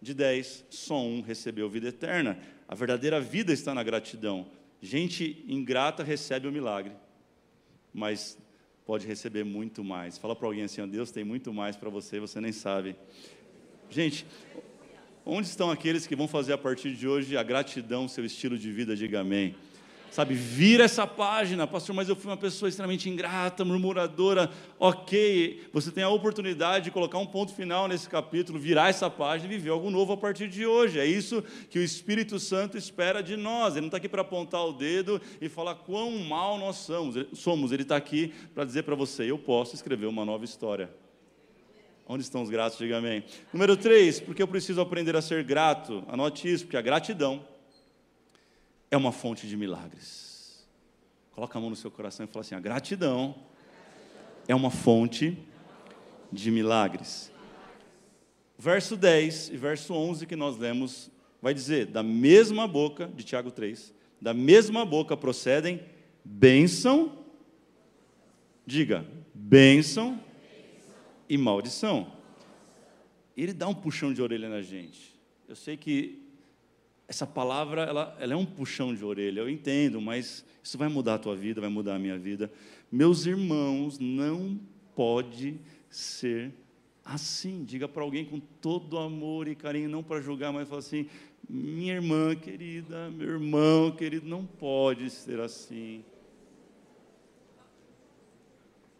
De 0.00 0.14
dez, 0.14 0.64
só 0.70 1.02
um 1.02 1.20
recebeu 1.20 1.68
vida 1.68 1.88
eterna. 1.88 2.38
A 2.68 2.74
verdadeira 2.74 3.20
vida 3.20 3.52
está 3.52 3.74
na 3.74 3.82
gratidão. 3.82 4.46
Gente 4.80 5.44
ingrata 5.48 6.02
recebe 6.02 6.46
o 6.46 6.52
milagre, 6.52 6.92
mas 7.92 8.38
pode 8.84 9.06
receber 9.06 9.44
muito 9.44 9.82
mais. 9.82 10.16
Fala 10.16 10.36
para 10.36 10.46
alguém 10.46 10.64
assim: 10.64 10.86
Deus 10.86 11.10
tem 11.10 11.24
muito 11.24 11.52
mais 11.52 11.76
para 11.76 11.90
você, 11.90 12.20
você 12.20 12.40
nem 12.40 12.52
sabe. 12.52 12.96
Gente, 13.90 14.26
onde 15.24 15.46
estão 15.46 15.70
aqueles 15.70 16.06
que 16.06 16.16
vão 16.16 16.28
fazer 16.28 16.52
a 16.52 16.58
partir 16.58 16.94
de 16.94 17.06
hoje 17.06 17.36
a 17.36 17.42
gratidão 17.42 18.08
seu 18.08 18.24
estilo 18.24 18.58
de 18.58 18.70
vida? 18.72 18.96
Diga 18.96 19.20
amém. 19.20 19.54
Sabe, 20.10 20.34
vira 20.34 20.84
essa 20.84 21.06
página, 21.06 21.66
pastor, 21.66 21.94
mas 21.94 22.08
eu 22.08 22.16
fui 22.16 22.30
uma 22.30 22.38
pessoa 22.38 22.68
extremamente 22.68 23.06
ingrata, 23.06 23.66
murmuradora. 23.66 24.50
Ok, 24.78 25.68
você 25.72 25.90
tem 25.90 26.02
a 26.02 26.08
oportunidade 26.08 26.86
de 26.86 26.90
colocar 26.90 27.18
um 27.18 27.26
ponto 27.26 27.52
final 27.52 27.86
nesse 27.86 28.08
capítulo, 28.08 28.58
virar 28.58 28.88
essa 28.88 29.10
página 29.10 29.52
e 29.52 29.56
viver 29.58 29.70
algo 29.70 29.90
novo 29.90 30.14
a 30.14 30.16
partir 30.16 30.48
de 30.48 30.64
hoje. 30.64 30.98
É 30.98 31.04
isso 31.04 31.44
que 31.68 31.78
o 31.78 31.82
Espírito 31.82 32.38
Santo 32.38 32.78
espera 32.78 33.22
de 33.22 33.36
nós. 33.36 33.74
Ele 33.74 33.82
não 33.82 33.88
está 33.88 33.98
aqui 33.98 34.08
para 34.08 34.22
apontar 34.22 34.64
o 34.64 34.72
dedo 34.72 35.20
e 35.38 35.50
falar 35.50 35.74
quão 35.74 36.10
mal 36.20 36.56
nós 36.56 36.88
somos. 37.34 37.72
Ele 37.72 37.82
está 37.82 37.96
aqui 37.96 38.32
para 38.54 38.64
dizer 38.64 38.84
para 38.84 38.94
você: 38.94 39.30
eu 39.30 39.38
posso 39.38 39.74
escrever 39.74 40.06
uma 40.06 40.24
nova 40.24 40.46
história. 40.46 40.88
Onde 42.08 42.22
estão 42.22 42.42
os 42.42 42.48
gratos? 42.48 42.78
Diga 42.78 42.98
amém. 42.98 43.24
Número 43.52 43.76
3, 43.76 44.20
porque 44.20 44.40
eu 44.40 44.46
preciso 44.46 44.80
aprender 44.80 45.16
a 45.16 45.22
ser 45.22 45.42
grato. 45.42 46.04
Anote 46.06 46.50
isso, 46.50 46.64
porque 46.64 46.76
a 46.76 46.82
gratidão 46.82 47.44
é 48.90 48.96
uma 48.96 49.10
fonte 49.10 49.48
de 49.48 49.56
milagres. 49.56 50.64
Coloca 51.32 51.58
a 51.58 51.60
mão 51.60 51.68
no 51.68 51.76
seu 51.76 51.90
coração 51.90 52.24
e 52.24 52.28
fala 52.28 52.44
assim: 52.44 52.54
a 52.54 52.60
gratidão 52.60 53.34
é 54.46 54.54
uma 54.54 54.70
fonte 54.70 55.36
de 56.30 56.50
milagres. 56.50 57.32
Verso 58.56 58.96
10 58.96 59.48
e 59.48 59.56
verso 59.56 59.92
11 59.92 60.26
que 60.26 60.36
nós 60.36 60.56
lemos 60.56 61.10
vai 61.42 61.52
dizer: 61.52 61.86
da 61.86 62.04
mesma 62.04 62.68
boca, 62.68 63.08
de 63.08 63.24
Tiago 63.24 63.50
3, 63.50 63.92
da 64.20 64.32
mesma 64.32 64.84
boca 64.84 65.16
procedem 65.16 65.82
bênção, 66.24 67.18
diga, 68.64 69.04
bênção 69.34 70.20
e 71.28 71.36
maldição. 71.36 72.12
Ele 73.36 73.52
dá 73.52 73.68
um 73.68 73.74
puxão 73.74 74.12
de 74.12 74.22
orelha 74.22 74.48
na 74.48 74.62
gente. 74.62 75.14
Eu 75.48 75.54
sei 75.54 75.76
que 75.76 76.22
essa 77.08 77.26
palavra 77.26 77.82
ela, 77.82 78.16
ela 78.18 78.32
é 78.32 78.36
um 78.36 78.46
puxão 78.46 78.94
de 78.94 79.04
orelha, 79.04 79.40
eu 79.40 79.48
entendo, 79.48 80.00
mas 80.00 80.44
isso 80.62 80.76
vai 80.76 80.88
mudar 80.88 81.14
a 81.14 81.18
tua 81.18 81.36
vida, 81.36 81.60
vai 81.60 81.70
mudar 81.70 81.94
a 81.94 81.98
minha 81.98 82.18
vida. 82.18 82.50
Meus 82.90 83.26
irmãos, 83.26 83.98
não 83.98 84.58
pode 84.94 85.60
ser 85.88 86.52
assim. 87.04 87.64
Diga 87.64 87.86
para 87.86 88.02
alguém 88.02 88.24
com 88.24 88.40
todo 88.40 88.98
amor 88.98 89.46
e 89.46 89.54
carinho, 89.54 89.88
não 89.88 90.02
para 90.02 90.20
julgar, 90.20 90.52
mas 90.52 90.68
fala 90.68 90.80
assim: 90.80 91.06
minha 91.48 91.94
irmã 91.94 92.34
querida, 92.34 93.10
meu 93.10 93.28
irmão 93.28 93.92
querido, 93.92 94.26
não 94.26 94.44
pode 94.44 95.10
ser 95.10 95.38
assim. 95.38 96.04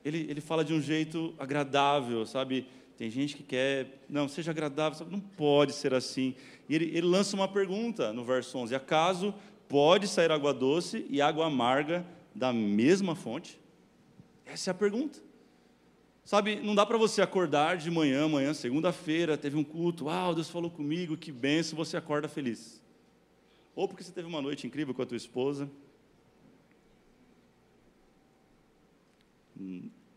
Ele, 0.06 0.24
ele 0.30 0.40
fala 0.40 0.64
de 0.64 0.72
um 0.72 0.80
jeito 0.80 1.34
agradável, 1.36 2.24
sabe? 2.24 2.68
Tem 2.96 3.10
gente 3.10 3.36
que 3.36 3.42
quer, 3.42 4.04
não, 4.08 4.28
seja 4.28 4.52
agradável, 4.52 4.96
sabe? 4.96 5.10
não 5.10 5.18
pode 5.18 5.72
ser 5.72 5.92
assim. 5.92 6.36
E 6.68 6.76
ele, 6.76 6.84
ele 6.96 7.08
lança 7.08 7.34
uma 7.34 7.48
pergunta 7.48 8.12
no 8.12 8.24
verso 8.24 8.56
11: 8.56 8.72
Acaso 8.72 9.34
pode 9.68 10.06
sair 10.06 10.30
água 10.30 10.54
doce 10.54 11.04
e 11.10 11.20
água 11.20 11.46
amarga 11.46 12.06
da 12.32 12.52
mesma 12.52 13.16
fonte? 13.16 13.58
Essa 14.46 14.70
é 14.70 14.72
a 14.72 14.74
pergunta. 14.74 15.18
Sabe, 16.24 16.54
não 16.54 16.76
dá 16.76 16.86
para 16.86 16.96
você 16.96 17.20
acordar 17.20 17.76
de 17.76 17.90
manhã, 17.90 18.26
amanhã, 18.26 18.54
segunda-feira, 18.54 19.36
teve 19.36 19.56
um 19.56 19.64
culto, 19.64 20.04
uau, 20.04 20.36
Deus 20.36 20.48
falou 20.48 20.70
comigo, 20.70 21.16
que 21.16 21.32
benção, 21.32 21.76
você 21.76 21.96
acorda 21.96 22.28
feliz. 22.28 22.80
Ou 23.74 23.88
porque 23.88 24.04
você 24.04 24.12
teve 24.12 24.28
uma 24.28 24.40
noite 24.40 24.68
incrível 24.68 24.94
com 24.94 25.02
a 25.02 25.06
tua 25.06 25.16
esposa. 25.16 25.68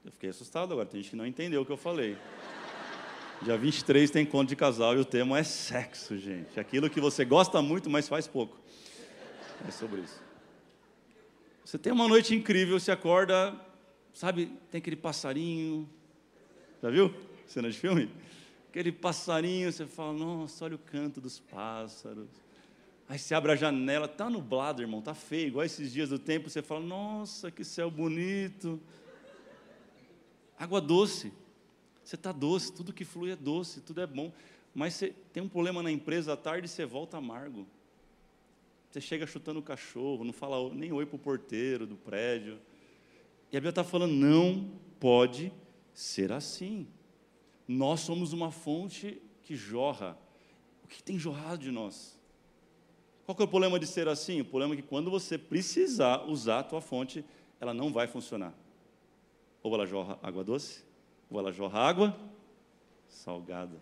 Eu 0.03 0.11
fiquei 0.11 0.29
assustado 0.29 0.71
agora, 0.71 0.87
tem 0.87 1.01
gente 1.01 1.11
que 1.11 1.15
não 1.15 1.25
entendeu 1.25 1.61
o 1.61 1.65
que 1.65 1.71
eu 1.71 1.77
falei. 1.77 2.17
Dia 3.41 3.57
23 3.57 4.09
tem 4.11 4.23
encontro 4.23 4.47
de 4.47 4.55
casal 4.55 4.95
e 4.95 4.99
o 4.99 5.05
tema 5.05 5.39
é 5.39 5.43
sexo, 5.43 6.17
gente. 6.17 6.59
Aquilo 6.59 6.89
que 6.89 6.99
você 6.99 7.23
gosta 7.23 7.61
muito, 7.61 7.89
mas 7.89 8.07
faz 8.07 8.27
pouco. 8.27 8.57
É 9.67 9.71
sobre 9.71 10.01
isso. 10.01 10.21
Você 11.63 11.77
tem 11.77 11.93
uma 11.93 12.07
noite 12.07 12.33
incrível, 12.33 12.79
você 12.79 12.91
acorda, 12.91 13.55
sabe, 14.13 14.51
tem 14.71 14.79
aquele 14.79 14.95
passarinho. 14.95 15.87
Já 16.81 16.89
viu? 16.89 17.13
Cena 17.45 17.69
de 17.69 17.77
filme? 17.77 18.09
Aquele 18.69 18.91
passarinho, 18.91 19.71
você 19.71 19.85
fala, 19.85 20.13
nossa, 20.13 20.65
olha 20.65 20.75
o 20.75 20.79
canto 20.79 21.21
dos 21.21 21.39
pássaros. 21.39 22.27
Aí 23.07 23.17
você 23.17 23.33
abre 23.33 23.51
a 23.51 23.55
janela, 23.55 24.07
tá 24.07 24.29
nublado, 24.29 24.81
irmão, 24.81 25.01
tá 25.01 25.13
feio, 25.13 25.47
igual 25.47 25.65
esses 25.65 25.91
dias 25.91 26.09
do 26.09 26.19
tempo, 26.19 26.49
você 26.49 26.61
fala, 26.61 26.81
nossa, 26.81 27.49
que 27.51 27.63
céu 27.63 27.89
bonito. 27.89 28.79
Água 30.59 30.81
doce. 30.81 31.31
Você 32.03 32.15
está 32.15 32.33
doce, 32.33 32.73
tudo 32.73 32.91
que 32.91 33.05
flui 33.05 33.31
é 33.31 33.35
doce, 33.35 33.79
tudo 33.79 34.01
é 34.01 34.05
bom. 34.05 34.33
Mas 34.75 34.93
você 34.93 35.15
tem 35.31 35.41
um 35.41 35.47
problema 35.47 35.81
na 35.81 35.89
empresa, 35.89 36.33
à 36.33 36.37
tarde 36.37 36.67
você 36.67 36.85
volta 36.85 37.17
amargo. 37.17 37.65
Você 38.91 38.99
chega 38.99 39.25
chutando 39.25 39.59
o 39.59 39.63
cachorro, 39.63 40.25
não 40.25 40.33
fala 40.33 40.73
nem 40.73 40.91
oi 40.91 41.05
para 41.05 41.15
o 41.15 41.19
porteiro 41.19 41.87
do 41.87 41.95
prédio. 41.95 42.59
E 43.51 43.55
a 43.55 43.59
Bíblia 43.59 43.69
está 43.69 43.83
falando, 43.83 44.13
não 44.13 44.69
pode 44.99 45.53
ser 45.93 46.31
assim. 46.31 46.87
Nós 47.67 48.01
somos 48.01 48.33
uma 48.33 48.51
fonte 48.51 49.21
que 49.43 49.55
jorra. 49.55 50.17
O 50.83 50.87
que 50.87 51.01
tem 51.01 51.17
jorrado 51.17 51.63
de 51.63 51.71
nós? 51.71 52.19
Qual 53.25 53.35
que 53.35 53.41
é 53.43 53.45
o 53.45 53.49
problema 53.49 53.79
de 53.79 53.87
ser 53.87 54.07
assim? 54.07 54.41
O 54.41 54.45
problema 54.45 54.73
é 54.73 54.77
que 54.77 54.83
quando 54.83 55.09
você 55.09 55.37
precisar 55.37 56.27
usar 56.27 56.59
a 56.59 56.63
tua 56.63 56.81
fonte, 56.81 57.23
ela 57.61 57.73
não 57.73 57.93
vai 57.93 58.07
funcionar. 58.07 58.53
Ou 59.61 59.73
ela 59.73 59.85
jorra 59.85 60.17
água 60.21 60.43
doce, 60.43 60.83
ou 61.29 61.39
ela 61.39 61.51
jorra 61.51 61.79
água 61.79 62.17
salgada. 63.07 63.81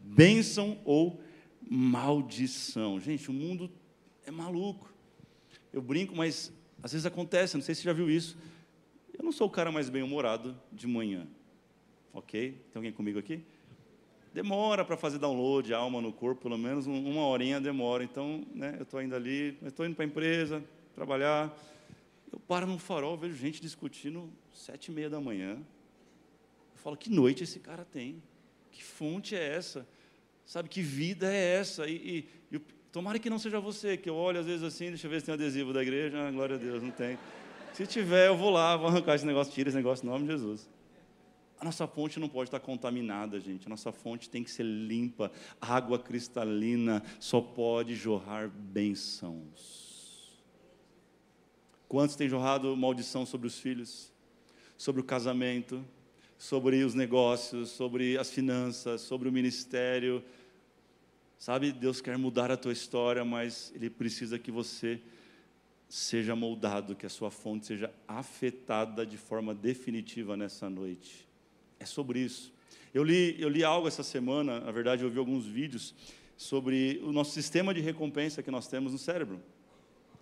Bênção 0.00 0.78
ou 0.84 1.20
maldição. 1.68 2.98
Gente, 3.00 3.30
o 3.30 3.32
mundo 3.32 3.70
é 4.24 4.30
maluco. 4.30 4.92
Eu 5.72 5.82
brinco, 5.82 6.16
mas 6.16 6.52
às 6.82 6.92
vezes 6.92 7.06
acontece, 7.06 7.56
não 7.56 7.62
sei 7.62 7.74
se 7.74 7.82
você 7.82 7.88
já 7.88 7.92
viu 7.92 8.10
isso. 8.10 8.38
Eu 9.16 9.24
não 9.24 9.32
sou 9.32 9.46
o 9.46 9.50
cara 9.50 9.70
mais 9.72 9.90
bem-humorado 9.90 10.56
de 10.72 10.86
manhã. 10.86 11.26
Ok? 12.12 12.52
Tem 12.52 12.62
alguém 12.74 12.92
comigo 12.92 13.18
aqui? 13.18 13.42
Demora 14.32 14.84
para 14.84 14.96
fazer 14.96 15.18
download, 15.18 15.72
alma 15.74 16.00
no 16.00 16.12
corpo, 16.12 16.42
pelo 16.42 16.56
menos 16.56 16.86
uma 16.86 17.26
horinha 17.26 17.60
demora. 17.60 18.04
Então, 18.04 18.44
né, 18.54 18.76
eu 18.78 18.84
estou 18.84 19.02
indo 19.02 19.14
ali, 19.14 19.58
estou 19.62 19.84
indo 19.84 19.96
para 19.96 20.04
a 20.04 20.08
empresa, 20.08 20.62
trabalhar. 20.94 21.56
Eu 22.32 22.38
paro 22.38 22.66
no 22.66 22.78
farol, 22.78 23.16
vejo 23.16 23.36
gente 23.36 23.60
discutindo 23.60 24.30
sete 24.52 24.86
e 24.86 24.90
meia 24.92 25.08
da 25.08 25.20
manhã. 25.20 25.54
Eu 25.54 26.76
falo, 26.76 26.96
que 26.96 27.10
noite 27.10 27.44
esse 27.44 27.58
cara 27.58 27.84
tem? 27.84 28.22
Que 28.70 28.84
fonte 28.84 29.34
é 29.34 29.56
essa? 29.56 29.86
Sabe, 30.44 30.68
que 30.68 30.80
vida 30.80 31.32
é 31.32 31.56
essa? 31.56 31.86
E, 31.86 32.26
e, 32.50 32.56
e 32.56 32.58
tomara 32.92 33.18
que 33.18 33.28
não 33.28 33.38
seja 33.38 33.60
você, 33.60 33.96
que 33.96 34.08
eu 34.08 34.14
olho 34.14 34.40
às 34.40 34.46
vezes 34.46 34.62
assim, 34.62 34.88
deixa 34.88 35.06
eu 35.06 35.10
ver 35.10 35.20
se 35.20 35.26
tem 35.26 35.34
adesivo 35.34 35.72
da 35.72 35.82
igreja, 35.82 36.26
ah, 36.26 36.30
glória 36.30 36.56
a 36.56 36.58
Deus, 36.58 36.82
não 36.82 36.90
tem. 36.90 37.18
Se 37.72 37.86
tiver, 37.86 38.28
eu 38.28 38.36
vou 38.36 38.50
lá, 38.50 38.76
vou 38.76 38.88
arrancar 38.88 39.14
esse 39.14 39.26
negócio, 39.26 39.52
tira 39.52 39.68
esse 39.68 39.76
negócio 39.76 40.04
em 40.04 40.08
nome 40.08 40.26
de 40.26 40.32
Jesus. 40.32 40.68
A 41.60 41.64
nossa 41.64 41.86
fonte 41.86 42.20
não 42.20 42.28
pode 42.28 42.48
estar 42.48 42.60
contaminada, 42.60 43.40
gente. 43.40 43.66
A 43.66 43.68
nossa 43.68 43.90
fonte 43.90 44.30
tem 44.30 44.44
que 44.44 44.50
ser 44.50 44.62
limpa. 44.62 45.30
Água 45.60 45.98
cristalina 45.98 47.02
só 47.18 47.40
pode 47.40 47.96
jorrar 47.96 48.48
bênçãos. 48.48 49.87
Quantos 51.88 52.16
têm 52.16 52.28
jorrado 52.28 52.76
maldição 52.76 53.24
sobre 53.24 53.46
os 53.46 53.58
filhos, 53.58 54.12
sobre 54.76 55.00
o 55.00 55.04
casamento, 55.04 55.82
sobre 56.36 56.84
os 56.84 56.94
negócios, 56.94 57.70
sobre 57.70 58.18
as 58.18 58.30
finanças, 58.30 59.00
sobre 59.00 59.28
o 59.28 59.32
ministério. 59.32 60.22
Sabe, 61.38 61.72
Deus 61.72 62.00
quer 62.00 62.18
mudar 62.18 62.50
a 62.50 62.56
tua 62.56 62.72
história, 62.72 63.24
mas 63.24 63.72
Ele 63.74 63.88
precisa 63.88 64.38
que 64.38 64.50
você 64.50 65.00
seja 65.88 66.36
moldado, 66.36 66.94
que 66.94 67.06
a 67.06 67.08
sua 67.08 67.30
fonte 67.30 67.66
seja 67.66 67.90
afetada 68.06 69.06
de 69.06 69.16
forma 69.16 69.54
definitiva 69.54 70.36
nessa 70.36 70.68
noite. 70.68 71.26
É 71.80 71.86
sobre 71.86 72.20
isso. 72.20 72.52
Eu 72.92 73.02
li, 73.02 73.34
eu 73.38 73.48
li 73.48 73.64
algo 73.64 73.88
essa 73.88 74.02
semana, 74.02 74.60
na 74.60 74.70
verdade, 74.70 75.02
eu 75.02 75.10
vi 75.10 75.18
alguns 75.18 75.46
vídeos 75.46 75.94
sobre 76.36 77.00
o 77.02 77.12
nosso 77.12 77.32
sistema 77.32 77.72
de 77.72 77.80
recompensa 77.80 78.42
que 78.42 78.50
nós 78.50 78.68
temos 78.68 78.92
no 78.92 78.98
cérebro. 78.98 79.40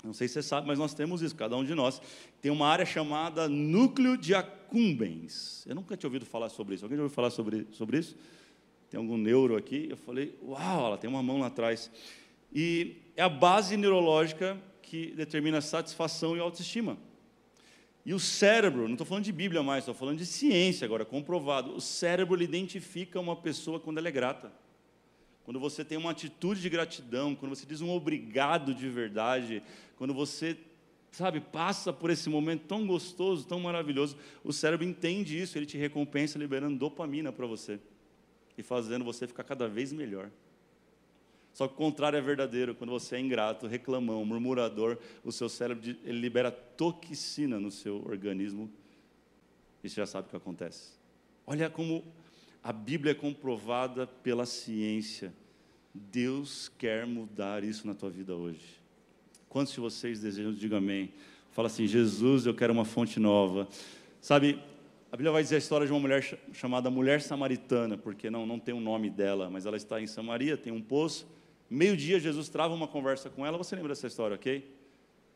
Não 0.06 0.14
sei 0.14 0.28
se 0.28 0.34
você 0.34 0.42
sabe, 0.42 0.66
mas 0.66 0.78
nós 0.78 0.94
temos 0.94 1.20
isso, 1.20 1.34
cada 1.34 1.56
um 1.56 1.64
de 1.64 1.74
nós. 1.74 2.00
Tem 2.40 2.50
uma 2.50 2.68
área 2.68 2.86
chamada 2.86 3.48
núcleo 3.48 4.16
de 4.16 4.34
accumbens. 4.34 5.64
Eu 5.66 5.74
nunca 5.74 5.96
tinha 5.96 6.08
ouvido 6.08 6.24
falar 6.24 6.48
sobre 6.48 6.76
isso. 6.76 6.84
Alguém 6.84 6.96
já 6.96 7.02
ouviu 7.02 7.14
falar 7.14 7.30
sobre, 7.30 7.66
sobre 7.72 7.98
isso? 7.98 8.16
Tem 8.88 8.98
algum 8.98 9.16
neuro 9.16 9.56
aqui? 9.56 9.88
Eu 9.90 9.96
falei, 9.96 10.38
uau, 10.42 10.86
ela 10.86 10.96
tem 10.96 11.10
uma 11.10 11.22
mão 11.22 11.38
lá 11.40 11.48
atrás. 11.48 11.90
E 12.54 12.96
é 13.16 13.22
a 13.22 13.28
base 13.28 13.76
neurológica 13.76 14.56
que 14.80 15.12
determina 15.16 15.60
satisfação 15.60 16.36
e 16.36 16.40
autoestima. 16.40 16.96
E 18.04 18.14
o 18.14 18.20
cérebro, 18.20 18.84
não 18.84 18.92
estou 18.92 19.06
falando 19.06 19.24
de 19.24 19.32
Bíblia 19.32 19.62
mais, 19.64 19.80
estou 19.80 19.94
falando 19.94 20.18
de 20.18 20.26
ciência 20.26 20.84
agora, 20.84 21.04
comprovado. 21.04 21.74
O 21.74 21.80
cérebro 21.80 22.40
identifica 22.40 23.18
uma 23.18 23.34
pessoa 23.34 23.80
quando 23.80 23.98
ela 23.98 24.06
é 24.06 24.12
grata 24.12 24.52
quando 25.46 25.60
você 25.60 25.84
tem 25.84 25.96
uma 25.96 26.10
atitude 26.10 26.60
de 26.60 26.68
gratidão, 26.68 27.32
quando 27.36 27.54
você 27.54 27.64
diz 27.64 27.80
um 27.80 27.88
obrigado 27.88 28.74
de 28.74 28.88
verdade, 28.88 29.62
quando 29.96 30.12
você, 30.12 30.58
sabe, 31.12 31.38
passa 31.38 31.92
por 31.92 32.10
esse 32.10 32.28
momento 32.28 32.64
tão 32.66 32.84
gostoso, 32.84 33.46
tão 33.46 33.60
maravilhoso, 33.60 34.16
o 34.42 34.52
cérebro 34.52 34.84
entende 34.84 35.40
isso, 35.40 35.56
ele 35.56 35.64
te 35.64 35.78
recompensa 35.78 36.36
liberando 36.36 36.76
dopamina 36.76 37.30
para 37.30 37.46
você 37.46 37.78
e 38.58 38.62
fazendo 38.64 39.04
você 39.04 39.24
ficar 39.24 39.44
cada 39.44 39.68
vez 39.68 39.92
melhor. 39.92 40.32
Só 41.52 41.68
que 41.68 41.74
o 41.74 41.76
contrário 41.76 42.16
é 42.16 42.20
verdadeiro. 42.20 42.74
Quando 42.74 42.90
você 42.90 43.14
é 43.14 43.20
ingrato, 43.20 43.68
reclamão, 43.68 44.24
murmurador, 44.24 44.98
o 45.22 45.30
seu 45.30 45.48
cérebro 45.48 45.96
libera 46.04 46.50
toxina 46.50 47.60
no 47.60 47.70
seu 47.70 48.04
organismo. 48.04 48.68
E 49.84 49.88
você 49.88 49.94
já 49.94 50.06
sabe 50.06 50.26
o 50.26 50.30
que 50.30 50.36
acontece. 50.36 50.90
Olha 51.46 51.70
como 51.70 52.04
a 52.66 52.72
Bíblia 52.72 53.12
é 53.12 53.14
comprovada 53.14 54.08
pela 54.08 54.44
ciência. 54.44 55.32
Deus 55.94 56.68
quer 56.76 57.06
mudar 57.06 57.62
isso 57.62 57.86
na 57.86 57.94
tua 57.94 58.10
vida 58.10 58.34
hoje. 58.34 58.80
Quantos 59.48 59.72
de 59.72 59.78
vocês 59.78 60.18
desejam, 60.18 60.52
diga 60.52 60.78
amém. 60.78 61.12
Fala 61.52 61.68
assim: 61.68 61.86
Jesus, 61.86 62.44
eu 62.44 62.52
quero 62.52 62.72
uma 62.72 62.84
fonte 62.84 63.20
nova. 63.20 63.68
Sabe, 64.20 64.60
a 65.12 65.16
Bíblia 65.16 65.30
vai 65.30 65.44
dizer 65.44 65.54
a 65.54 65.58
história 65.58 65.86
de 65.86 65.92
uma 65.92 66.00
mulher 66.00 66.40
chamada 66.52 66.90
Mulher 66.90 67.22
Samaritana, 67.22 67.96
porque 67.96 68.28
não, 68.28 68.44
não 68.44 68.58
tem 68.58 68.74
o 68.74 68.80
nome 68.80 69.10
dela, 69.10 69.48
mas 69.48 69.64
ela 69.64 69.76
está 69.76 70.00
em 70.00 70.08
Samaria, 70.08 70.56
tem 70.56 70.72
um 70.72 70.82
poço. 70.82 71.24
Meio-dia, 71.70 72.18
Jesus 72.18 72.48
trava 72.48 72.74
uma 72.74 72.88
conversa 72.88 73.30
com 73.30 73.46
ela. 73.46 73.56
Você 73.56 73.76
lembra 73.76 73.90
dessa 73.90 74.08
história, 74.08 74.34
ok? 74.34 74.68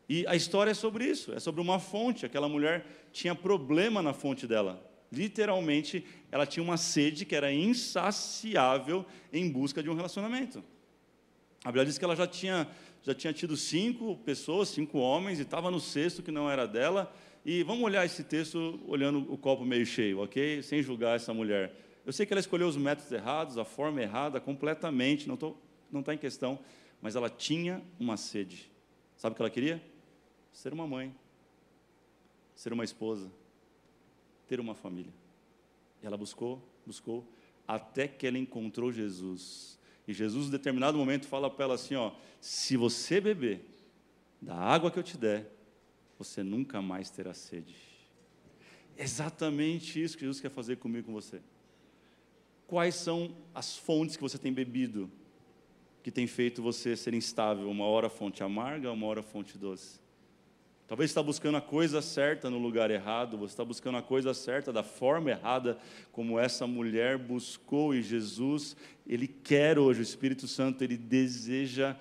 E 0.09 0.27
a 0.27 0.35
história 0.35 0.73
é 0.73 0.75
sobre 0.75 1.05
isso, 1.05 1.33
é 1.33 1.39
sobre 1.39 1.61
uma 1.61 1.79
fonte. 1.79 2.27
Aquela 2.27 2.49
mulher 2.49 2.85
tinha 3.13 3.37
problema 3.37 4.03
na 4.03 4.13
fonte 4.13 4.49
dela. 4.49 4.90
Literalmente, 5.13 6.05
ela 6.31 6.47
tinha 6.47 6.63
uma 6.63 6.77
sede 6.77 7.25
que 7.25 7.35
era 7.35 7.53
insaciável 7.53 9.05
em 9.33 9.51
busca 9.51 9.83
de 9.83 9.91
um 9.91 9.95
relacionamento. 9.95 10.63
A 11.65 11.69
Bíblia 11.69 11.85
diz 11.85 11.99
que 11.99 12.05
ela 12.05 12.15
já 12.15 12.27
tinha, 12.27 12.69
já 13.03 13.15
tinha 13.15 13.33
tido 13.33 13.57
cinco 13.57 14.17
pessoas, 14.19 14.69
cinco 14.69 14.99
homens, 14.99 15.39
e 15.39 15.43
estava 15.43 15.71
no 15.71 15.81
sexto 15.81 16.23
que 16.23 16.31
não 16.31 16.51
era 16.51 16.67
dela. 16.67 17.13
E 17.45 17.63
vamos 17.63 17.83
olhar 17.83 18.05
esse 18.05 18.23
texto 18.23 18.81
olhando 18.87 19.33
o 19.33 19.37
copo 19.37 19.65
meio 19.65 19.85
cheio, 19.85 20.21
ok? 20.21 20.63
Sem 20.63 20.83
julgar 20.83 21.17
essa 21.17 21.35
mulher. 21.35 21.75
Eu 22.07 22.13
sei 22.13 22.25
que 22.25 22.33
ela 22.33 22.41
escolheu 22.41 22.69
os 22.69 22.77
métodos 22.77 23.11
errados, 23.11 23.59
a 23.59 23.65
forma 23.65 24.01
errada, 24.01 24.41
completamente, 24.41 25.27
não 25.27 25.35
está 25.35 25.51
não 25.91 26.03
tá 26.05 26.15
em 26.15 26.19
questão, 26.19 26.59
mas 27.03 27.17
ela 27.17 27.29
tinha 27.29 27.83
uma 27.99 28.17
sede. 28.17 28.71
Sabe 29.17 29.33
o 29.33 29.37
que 29.37 29.43
ela 29.43 29.51
queria? 29.51 29.83
Ser 30.53 30.73
uma 30.73 30.87
mãe, 30.87 31.15
ser 32.55 32.73
uma 32.73 32.85
esposa, 32.85 33.31
ter 34.51 34.59
uma 34.59 34.75
família. 34.75 35.13
E 36.03 36.07
ela 36.07 36.17
buscou, 36.17 36.61
buscou, 36.85 37.25
até 37.69 38.09
que 38.09 38.27
ela 38.27 38.37
encontrou 38.37 38.91
Jesus. 38.91 39.79
E 40.09 40.13
Jesus, 40.13 40.49
em 40.49 40.51
determinado 40.51 40.99
momento, 40.99 41.29
fala 41.29 41.49
para 41.49 41.67
ela 41.67 41.75
assim: 41.77 41.95
ó, 41.95 42.13
se 42.41 42.77
você 42.77 43.21
beber 43.21 43.65
da 44.43 44.57
água 44.57 44.91
que 44.91 44.99
eu 44.99 45.05
te 45.05 45.17
der, 45.17 45.49
você 46.19 46.43
nunca 46.43 46.83
mais 46.83 47.11
terá 47.11 47.33
sede. 47.33 47.77
Exatamente 48.99 50.03
isso 50.03 50.17
que 50.17 50.25
Jesus 50.25 50.41
quer 50.41 50.51
fazer 50.51 50.79
comigo 50.79 51.07
com 51.07 51.13
você. 51.13 51.41
Quais 52.67 52.97
são 52.97 53.37
as 53.55 53.77
fontes 53.77 54.17
que 54.17 54.23
você 54.23 54.37
tem 54.37 54.53
bebido 54.53 55.09
que 56.03 56.11
tem 56.11 56.27
feito 56.27 56.61
você 56.61 56.97
ser 56.97 57.15
instável? 57.15 57.71
Uma 57.71 57.85
hora 57.85 58.09
fonte 58.11 58.43
amarga, 58.43 58.91
uma 58.91 59.07
hora 59.07 59.23
fonte 59.23 59.57
doce. 59.57 60.00
Talvez 60.91 61.09
está 61.09 61.23
buscando 61.23 61.57
a 61.57 61.61
coisa 61.61 62.03
certa 62.03 62.51
no 62.51 62.59
lugar 62.59 62.91
errado, 62.91 63.39
você 63.39 63.53
está 63.53 63.65
buscando 63.65 63.99
a 63.99 64.03
coisa 64.03 64.35
certa 64.35 64.73
da 64.73 64.83
forma 64.83 65.31
errada, 65.31 65.79
como 66.11 66.37
essa 66.37 66.67
mulher 66.67 67.17
buscou, 67.17 67.95
e 67.95 68.03
Jesus, 68.03 68.77
Ele 69.07 69.29
quer 69.29 69.79
hoje, 69.79 70.01
o 70.01 70.03
Espírito 70.03 70.49
Santo, 70.49 70.83
Ele 70.83 70.97
deseja 70.97 71.95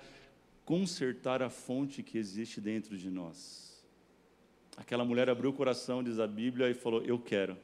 consertar 0.64 1.40
a 1.40 1.48
fonte 1.48 2.02
que 2.02 2.18
existe 2.18 2.60
dentro 2.60 2.98
de 2.98 3.08
nós. 3.08 3.80
Aquela 4.76 5.04
mulher 5.04 5.30
abriu 5.30 5.50
o 5.50 5.54
coração, 5.54 6.02
diz 6.02 6.18
a 6.18 6.26
Bíblia, 6.26 6.68
e 6.68 6.74
falou: 6.74 7.00
Eu 7.04 7.16
quero. 7.16 7.56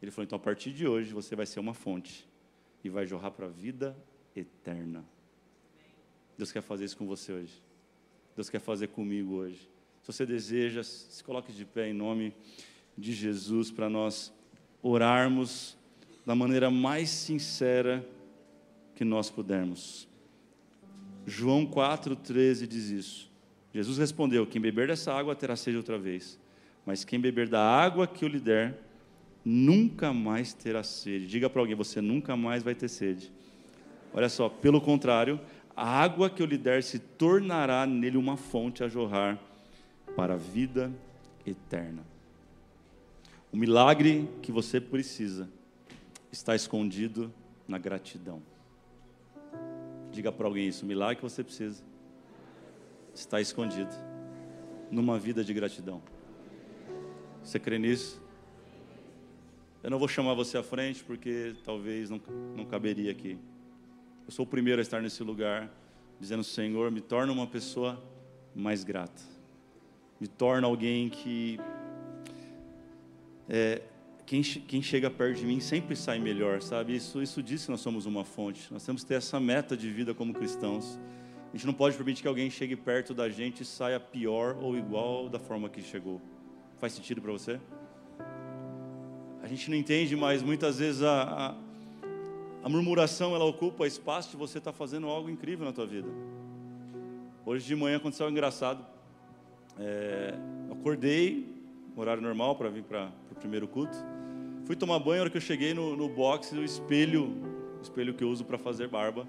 Ele 0.00 0.10
falou: 0.10 0.24
Então, 0.24 0.36
a 0.36 0.40
partir 0.40 0.72
de 0.72 0.88
hoje, 0.88 1.12
você 1.12 1.36
vai 1.36 1.44
ser 1.44 1.60
uma 1.60 1.74
fonte 1.74 2.26
e 2.82 2.88
vai 2.88 3.06
jorrar 3.06 3.32
para 3.32 3.44
a 3.44 3.50
vida 3.50 3.94
eterna. 4.34 5.04
Deus 6.38 6.50
quer 6.50 6.62
fazer 6.62 6.86
isso 6.86 6.96
com 6.96 7.06
você 7.06 7.32
hoje. 7.32 7.62
Deus 8.34 8.48
quer 8.48 8.60
fazer 8.60 8.88
comigo 8.88 9.34
hoje. 9.34 9.68
Se 10.08 10.12
você 10.14 10.24
deseja, 10.24 10.82
se 10.82 11.22
coloque 11.22 11.52
de 11.52 11.66
pé 11.66 11.90
em 11.90 11.92
nome 11.92 12.32
de 12.96 13.12
Jesus 13.12 13.70
para 13.70 13.90
nós 13.90 14.32
orarmos 14.82 15.76
da 16.24 16.34
maneira 16.34 16.70
mais 16.70 17.10
sincera 17.10 18.02
que 18.94 19.04
nós 19.04 19.28
pudermos. 19.28 20.08
João 21.26 21.66
4,13 21.66 22.66
diz 22.66 22.88
isso. 22.88 23.30
Jesus 23.70 23.98
respondeu: 23.98 24.46
Quem 24.46 24.62
beber 24.62 24.88
dessa 24.88 25.12
água 25.12 25.36
terá 25.36 25.54
sede 25.54 25.76
outra 25.76 25.98
vez, 25.98 26.40
mas 26.86 27.04
quem 27.04 27.20
beber 27.20 27.46
da 27.46 27.60
água 27.60 28.06
que 28.06 28.24
eu 28.24 28.30
lhe 28.30 28.40
der, 28.40 28.78
nunca 29.44 30.10
mais 30.10 30.54
terá 30.54 30.82
sede. 30.82 31.26
Diga 31.26 31.50
para 31.50 31.60
alguém: 31.60 31.76
Você 31.76 32.00
nunca 32.00 32.34
mais 32.34 32.62
vai 32.62 32.74
ter 32.74 32.88
sede. 32.88 33.30
Olha 34.14 34.30
só, 34.30 34.48
pelo 34.48 34.80
contrário, 34.80 35.38
a 35.76 35.86
água 35.86 36.30
que 36.30 36.42
eu 36.42 36.46
lhe 36.46 36.56
der 36.56 36.82
se 36.82 36.98
tornará 36.98 37.84
nele 37.84 38.16
uma 38.16 38.38
fonte 38.38 38.82
a 38.82 38.88
jorrar 38.88 39.38
para 40.18 40.34
a 40.34 40.36
vida 40.36 40.92
eterna. 41.46 42.04
O 43.52 43.56
milagre 43.56 44.28
que 44.42 44.50
você 44.50 44.80
precisa 44.80 45.48
está 46.32 46.56
escondido 46.56 47.32
na 47.68 47.78
gratidão. 47.78 48.42
Diga 50.10 50.32
para 50.32 50.48
alguém 50.48 50.66
isso: 50.66 50.84
o 50.84 50.88
milagre 50.88 51.18
que 51.18 51.22
você 51.22 51.44
precisa 51.44 51.84
está 53.14 53.40
escondido 53.40 53.94
numa 54.90 55.20
vida 55.20 55.44
de 55.44 55.54
gratidão. 55.54 56.02
Você 57.44 57.60
crê 57.60 57.78
nisso? 57.78 58.20
Eu 59.84 59.90
não 59.90 60.00
vou 60.00 60.08
chamar 60.08 60.34
você 60.34 60.58
à 60.58 60.64
frente 60.64 61.04
porque 61.04 61.54
talvez 61.62 62.10
não, 62.10 62.20
não 62.56 62.64
caberia 62.64 63.12
aqui. 63.12 63.38
Eu 64.26 64.32
sou 64.32 64.44
o 64.44 64.48
primeiro 64.48 64.80
a 64.80 64.82
estar 64.82 65.00
nesse 65.00 65.22
lugar, 65.22 65.70
dizendo: 66.18 66.42
Senhor, 66.42 66.90
me 66.90 67.00
torna 67.00 67.32
uma 67.32 67.46
pessoa 67.46 68.02
mais 68.52 68.82
grata. 68.82 69.37
Me 70.20 70.26
torna 70.26 70.66
alguém 70.66 71.08
que. 71.08 71.60
É, 73.48 73.82
quem, 74.26 74.42
quem 74.42 74.82
chega 74.82 75.10
perto 75.10 75.38
de 75.38 75.46
mim 75.46 75.58
sempre 75.58 75.96
sai 75.96 76.18
melhor, 76.18 76.60
sabe? 76.60 76.94
Isso, 76.94 77.22
isso 77.22 77.42
diz 77.42 77.64
que 77.64 77.70
nós 77.70 77.80
somos 77.80 78.04
uma 78.04 78.24
fonte. 78.24 78.70
Nós 78.70 78.84
temos 78.84 79.02
que 79.02 79.08
ter 79.08 79.14
essa 79.14 79.40
meta 79.40 79.76
de 79.76 79.90
vida 79.90 80.12
como 80.12 80.34
cristãos. 80.34 80.98
A 81.50 81.56
gente 81.56 81.66
não 81.66 81.72
pode 81.72 81.96
permitir 81.96 82.20
que 82.22 82.28
alguém 82.28 82.50
chegue 82.50 82.76
perto 82.76 83.14
da 83.14 83.30
gente 83.30 83.62
e 83.62 83.64
saia 83.64 83.98
pior 83.98 84.56
ou 84.60 84.76
igual 84.76 85.30
da 85.30 85.38
forma 85.38 85.68
que 85.70 85.80
chegou. 85.80 86.20
Faz 86.78 86.92
sentido 86.92 87.22
para 87.22 87.32
você? 87.32 87.58
A 89.42 89.46
gente 89.46 89.70
não 89.70 89.76
entende, 89.78 90.14
mas 90.14 90.42
muitas 90.42 90.78
vezes 90.78 91.02
a, 91.02 91.22
a, 91.22 91.54
a 92.64 92.68
murmuração 92.68 93.34
ela 93.34 93.46
ocupa 93.46 93.86
espaço 93.86 94.32
de 94.32 94.36
você 94.36 94.58
estar 94.58 94.72
tá 94.72 94.76
fazendo 94.76 95.06
algo 95.06 95.30
incrível 95.30 95.64
na 95.64 95.72
tua 95.72 95.86
vida. 95.86 96.08
Hoje 97.46 97.66
de 97.66 97.74
manhã 97.74 97.96
aconteceu 97.96 98.26
algo 98.26 98.36
engraçado. 98.36 98.84
É, 99.78 100.34
acordei, 100.70 101.46
horário 101.96 102.22
normal 102.22 102.56
para 102.56 102.68
vir 102.68 102.82
para 102.82 103.10
o 103.30 103.34
primeiro 103.34 103.68
culto. 103.68 103.96
Fui 104.64 104.76
tomar 104.76 104.98
banho, 104.98 105.16
na 105.16 105.22
hora 105.22 105.30
que 105.30 105.36
eu 105.36 105.40
cheguei 105.40 105.72
no, 105.72 105.96
no 105.96 106.08
box, 106.08 106.52
o 106.52 106.64
espelho, 106.64 107.26
o 107.78 107.82
espelho 107.82 108.14
que 108.14 108.22
eu 108.22 108.28
uso 108.28 108.44
para 108.44 108.58
fazer 108.58 108.88
barba, 108.88 109.26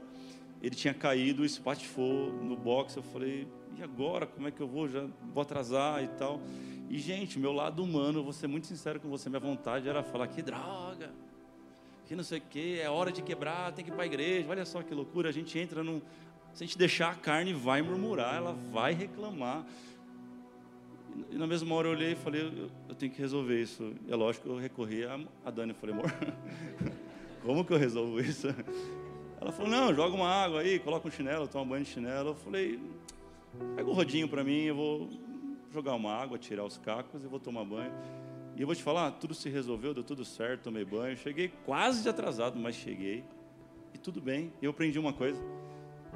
ele 0.62 0.76
tinha 0.76 0.94
caído, 0.94 1.46
espatifou 1.46 2.32
no 2.34 2.58
box. 2.58 2.96
Eu 2.96 3.04
falei, 3.04 3.48
e 3.78 3.84
agora? 3.84 4.26
Como 4.26 4.48
é 4.48 4.52
que 4.52 4.60
eu 4.60 4.68
vou? 4.68 4.88
Já 4.90 5.08
vou 5.34 5.42
atrasar 5.42 6.04
e 6.04 6.08
tal. 6.10 6.42
E, 6.90 6.98
gente, 6.98 7.40
meu 7.40 7.54
lado 7.54 7.84
humano, 7.84 8.24
vou 8.24 8.34
ser 8.34 8.48
muito 8.48 8.68
sincero 8.68 9.00
com 9.00 9.08
você, 9.08 9.30
minha 9.30 9.40
vontade 9.40 9.88
era 9.88 10.04
falar: 10.04 10.28
que 10.28 10.42
droga, 10.42 11.12
que 12.06 12.16
não 12.16 12.24
sei 12.24 12.40
o 12.40 12.42
que, 12.42 12.80
é 12.80 12.90
hora 12.90 13.12
de 13.12 13.22
quebrar, 13.22 13.72
tem 13.72 13.86
que 13.86 13.92
ir 13.92 13.94
para 13.94 14.04
a 14.04 14.08
igreja. 14.08 14.48
Olha 14.50 14.66
só 14.66 14.82
que 14.82 14.94
loucura, 14.94 15.30
a 15.30 15.32
gente 15.32 15.58
entra 15.58 15.84
num. 15.84 16.02
Se 16.54 16.64
a 16.64 16.68
gente 16.68 16.78
deixar 16.78 17.12
a 17.12 17.16
carne, 17.16 17.54
vai 17.54 17.82
murmurar, 17.82 18.36
ela 18.36 18.54
vai 18.72 18.94
reclamar. 18.94 19.64
E 21.30 21.38
na 21.38 21.48
mesma 21.48 21.74
hora 21.76 21.88
eu 21.88 21.92
olhei 21.92 22.14
e 22.14 22.16
falei: 22.16 22.70
eu, 22.88 22.96
tenho 22.96 23.12
que 23.12 23.20
resolver 23.20 23.62
isso. 23.62 23.94
É 24.08 24.16
lógico 24.16 24.46
que 24.46 24.52
eu 24.52 24.58
recorri 24.58 25.04
a, 25.06 25.20
a 25.46 25.52
Dani. 25.52 25.72
Eu 25.72 25.76
falei: 25.76 25.96
amor, 25.96 26.12
como 27.44 27.66
que 27.66 27.74
eu 27.74 27.78
resolvo 27.78 28.20
isso? 28.20 28.48
Ela 29.40 29.52
falou: 29.52 29.72
Não, 29.72 29.94
joga 29.94 30.16
uma 30.16 30.30
água 30.30 30.62
aí, 30.62 30.80
coloca 30.80 31.08
um 31.08 31.12
chinelo, 31.12 31.48
toma 31.48 31.66
banho 31.66 31.84
de 31.84 31.90
chinelo. 31.90 32.30
Eu 32.30 32.36
falei: 32.36 32.80
Pega 33.76 33.90
um 33.90 33.94
rodinho 33.94 34.28
para 34.28 34.44
mim, 34.44 34.64
eu 34.64 34.76
vou 34.76 35.10
jogar 35.72 35.96
uma 35.96 36.14
água, 36.14 36.38
tirar 36.38 36.66
os 36.66 36.78
cacos 36.78 37.24
e 37.24 37.28
vou 37.28 37.40
tomar 37.40 37.64
banho. 37.64 37.92
E 38.56 38.62
eu 38.62 38.68
vou 38.68 38.76
te 38.76 38.84
falar: 38.84 39.12
tudo 39.12 39.34
se 39.34 39.50
resolveu, 39.50 39.94
deu 39.94 40.04
tudo 40.04 40.26
certo, 40.26 40.64
tomei 40.64 40.84
banho. 40.84 41.16
Cheguei 41.16 41.52
quase 41.66 42.04
de 42.04 42.10
atrasado, 42.10 42.60
mas 42.60 42.76
cheguei. 42.76 43.24
E 43.94 43.98
tudo 43.98 44.22
bem. 44.22 44.52
E 44.62 44.66
eu 44.66 44.72
aprendi 44.72 45.00
uma 45.00 45.14
coisa: 45.14 45.42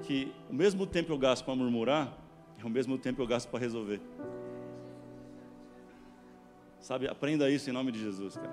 que 0.02 0.32
o 0.50 0.54
mesmo 0.54 0.86
tempo 0.86 1.12
eu 1.12 1.18
gasto 1.18 1.46
para 1.46 1.56
murmurar, 1.56 2.18
é 2.62 2.66
o 2.66 2.70
mesmo 2.70 2.98
tempo 2.98 3.22
eu 3.22 3.28
gasto 3.28 3.50
para 3.50 3.60
resolver. 3.60 4.02
Sabe, 6.84 7.08
aprenda 7.08 7.50
isso 7.50 7.70
em 7.70 7.74
nome 7.74 7.94
de 7.94 8.00
Jesus, 8.00 8.36
cara. 8.36 8.52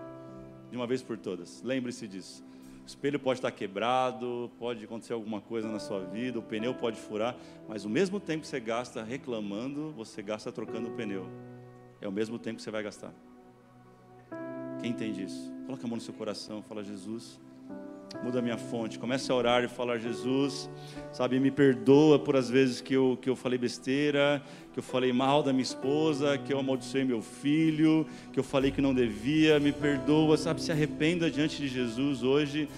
De 0.70 0.76
uma 0.76 0.86
vez 0.86 1.02
por 1.02 1.18
todas. 1.18 1.62
Lembre-se 1.64 2.06
disso. 2.06 2.44
O 2.84 2.86
espelho 2.86 3.18
pode 3.18 3.40
estar 3.40 3.50
quebrado, 3.50 4.48
pode 4.56 4.84
acontecer 4.84 5.12
alguma 5.12 5.40
coisa 5.40 5.68
na 5.68 5.80
sua 5.80 6.04
vida, 6.04 6.38
o 6.38 6.42
pneu 6.42 6.72
pode 6.72 6.96
furar, 6.96 7.36
mas 7.68 7.84
o 7.84 7.88
mesmo 7.88 8.20
tempo 8.20 8.42
que 8.42 8.46
você 8.46 8.60
gasta 8.60 9.02
reclamando, 9.02 9.90
você 9.92 10.22
gasta 10.22 10.52
trocando 10.52 10.90
o 10.90 10.92
pneu. 10.92 11.26
É 12.00 12.06
o 12.06 12.12
mesmo 12.12 12.38
tempo 12.38 12.58
que 12.58 12.62
você 12.62 12.70
vai 12.70 12.84
gastar. 12.84 13.12
Quem 14.80 14.92
entende 14.92 15.24
isso? 15.24 15.52
Coloca 15.66 15.84
a 15.84 15.88
mão 15.88 15.96
no 15.96 16.02
seu 16.02 16.14
coração, 16.14 16.62
fala: 16.62 16.84
Jesus, 16.84 17.40
muda 18.22 18.42
minha 18.42 18.56
fonte. 18.56 18.98
Comece 18.98 19.30
a 19.30 19.34
orar 19.34 19.64
e 19.64 19.68
falar, 19.68 19.98
Jesus, 19.98 20.68
sabe, 21.12 21.38
me 21.38 21.50
perdoa 21.50 22.18
por 22.18 22.36
as 22.36 22.50
vezes 22.50 22.80
que 22.80 22.94
eu, 22.94 23.18
que 23.20 23.30
eu 23.30 23.36
falei 23.36 23.58
besteira, 23.58 24.42
que 24.72 24.78
eu 24.78 24.82
falei 24.82 25.12
mal 25.12 25.42
da 25.42 25.52
minha 25.52 25.62
esposa, 25.62 26.36
que 26.38 26.52
eu 26.52 26.58
amaldiçoei 26.58 27.04
meu 27.04 27.22
filho, 27.22 28.06
que 28.32 28.38
eu 28.38 28.44
falei 28.44 28.70
que 28.70 28.80
não 28.80 28.94
devia, 28.94 29.58
me 29.60 29.72
perdoa, 29.72 30.36
sabe, 30.36 30.62
se 30.62 30.70
arrependa 30.70 31.30
diante 31.30 31.58
de 31.58 31.68
Jesus 31.68 32.22
hoje 32.22 32.68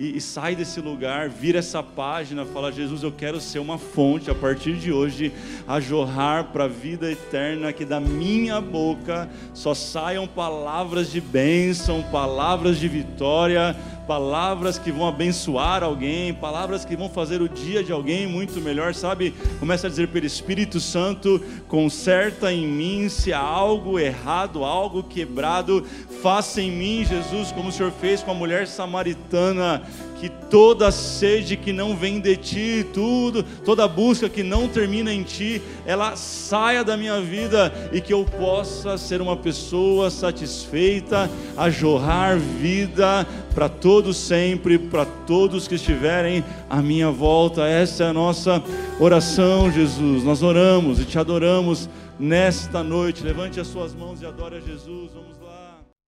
e, 0.00 0.16
e, 0.16 0.20
sai 0.20 0.56
desse 0.56 0.80
lugar, 0.80 1.28
vira 1.28 1.58
essa 1.58 1.82
página, 1.82 2.46
fala: 2.46 2.72
Jesus, 2.72 3.02
eu 3.02 3.12
quero 3.12 3.38
ser 3.38 3.58
uma 3.58 3.76
fonte 3.76 4.30
a 4.30 4.34
partir 4.34 4.76
de 4.76 4.90
hoje, 4.90 5.30
a 5.68 5.78
jorrar 5.78 6.44
para 6.52 6.64
a 6.64 6.68
vida 6.68 7.12
eterna, 7.12 7.70
que 7.70 7.84
da 7.84 8.00
minha 8.00 8.62
boca 8.62 9.28
só 9.52 9.74
saiam 9.74 10.26
palavras 10.26 11.10
de 11.10 11.20
bênção, 11.20 12.02
palavras 12.10 12.78
de 12.78 12.88
vitória, 12.88 13.76
palavras 14.10 14.76
que 14.76 14.90
vão 14.90 15.06
abençoar 15.06 15.84
alguém, 15.84 16.34
palavras 16.34 16.84
que 16.84 16.96
vão 16.96 17.08
fazer 17.08 17.40
o 17.40 17.48
dia 17.48 17.84
de 17.84 17.92
alguém 17.92 18.26
muito 18.26 18.60
melhor, 18.60 18.92
sabe? 18.92 19.32
Começa 19.60 19.86
a 19.86 19.90
dizer 19.90 20.08
pelo 20.08 20.26
Espírito 20.26 20.80
Santo: 20.80 21.40
conserta 21.68 22.52
em 22.52 22.66
mim 22.66 23.08
se 23.08 23.32
há 23.32 23.38
algo 23.38 24.00
errado, 24.00 24.64
algo 24.64 25.04
quebrado, 25.04 25.86
faça 26.20 26.60
em 26.60 26.72
mim, 26.72 27.04
Jesus, 27.04 27.52
como 27.52 27.68
o 27.68 27.72
Senhor 27.72 27.92
fez 27.92 28.20
com 28.20 28.32
a 28.32 28.34
mulher 28.34 28.66
samaritana 28.66 29.80
que 30.20 30.28
toda 30.28 30.92
sede 30.92 31.56
que 31.56 31.72
não 31.72 31.96
vem 31.96 32.20
de 32.20 32.36
ti, 32.36 32.86
tudo, 32.92 33.42
toda 33.64 33.88
busca 33.88 34.28
que 34.28 34.42
não 34.42 34.68
termina 34.68 35.10
em 35.10 35.22
ti, 35.22 35.62
ela 35.86 36.14
saia 36.14 36.84
da 36.84 36.94
minha 36.94 37.18
vida 37.22 37.72
e 37.90 38.02
que 38.02 38.12
eu 38.12 38.22
possa 38.24 38.98
ser 38.98 39.22
uma 39.22 39.34
pessoa 39.34 40.10
satisfeita, 40.10 41.30
a 41.56 41.70
jorrar 41.70 42.38
vida 42.38 43.26
para 43.54 43.66
todos 43.66 44.18
sempre, 44.18 44.78
para 44.78 45.06
todos 45.06 45.66
que 45.66 45.76
estiverem 45.76 46.44
à 46.68 46.82
minha 46.82 47.10
volta. 47.10 47.66
Essa 47.66 48.04
é 48.04 48.08
a 48.08 48.12
nossa 48.12 48.62
oração, 49.00 49.72
Jesus. 49.72 50.22
Nós 50.22 50.42
oramos 50.42 51.00
e 51.00 51.06
te 51.06 51.18
adoramos 51.18 51.88
nesta 52.18 52.82
noite. 52.82 53.24
Levante 53.24 53.58
as 53.58 53.68
suas 53.68 53.94
mãos 53.94 54.20
e 54.20 54.26
adore 54.26 54.56
a 54.56 54.60
Jesus. 54.60 55.12
Vamos 55.14 55.39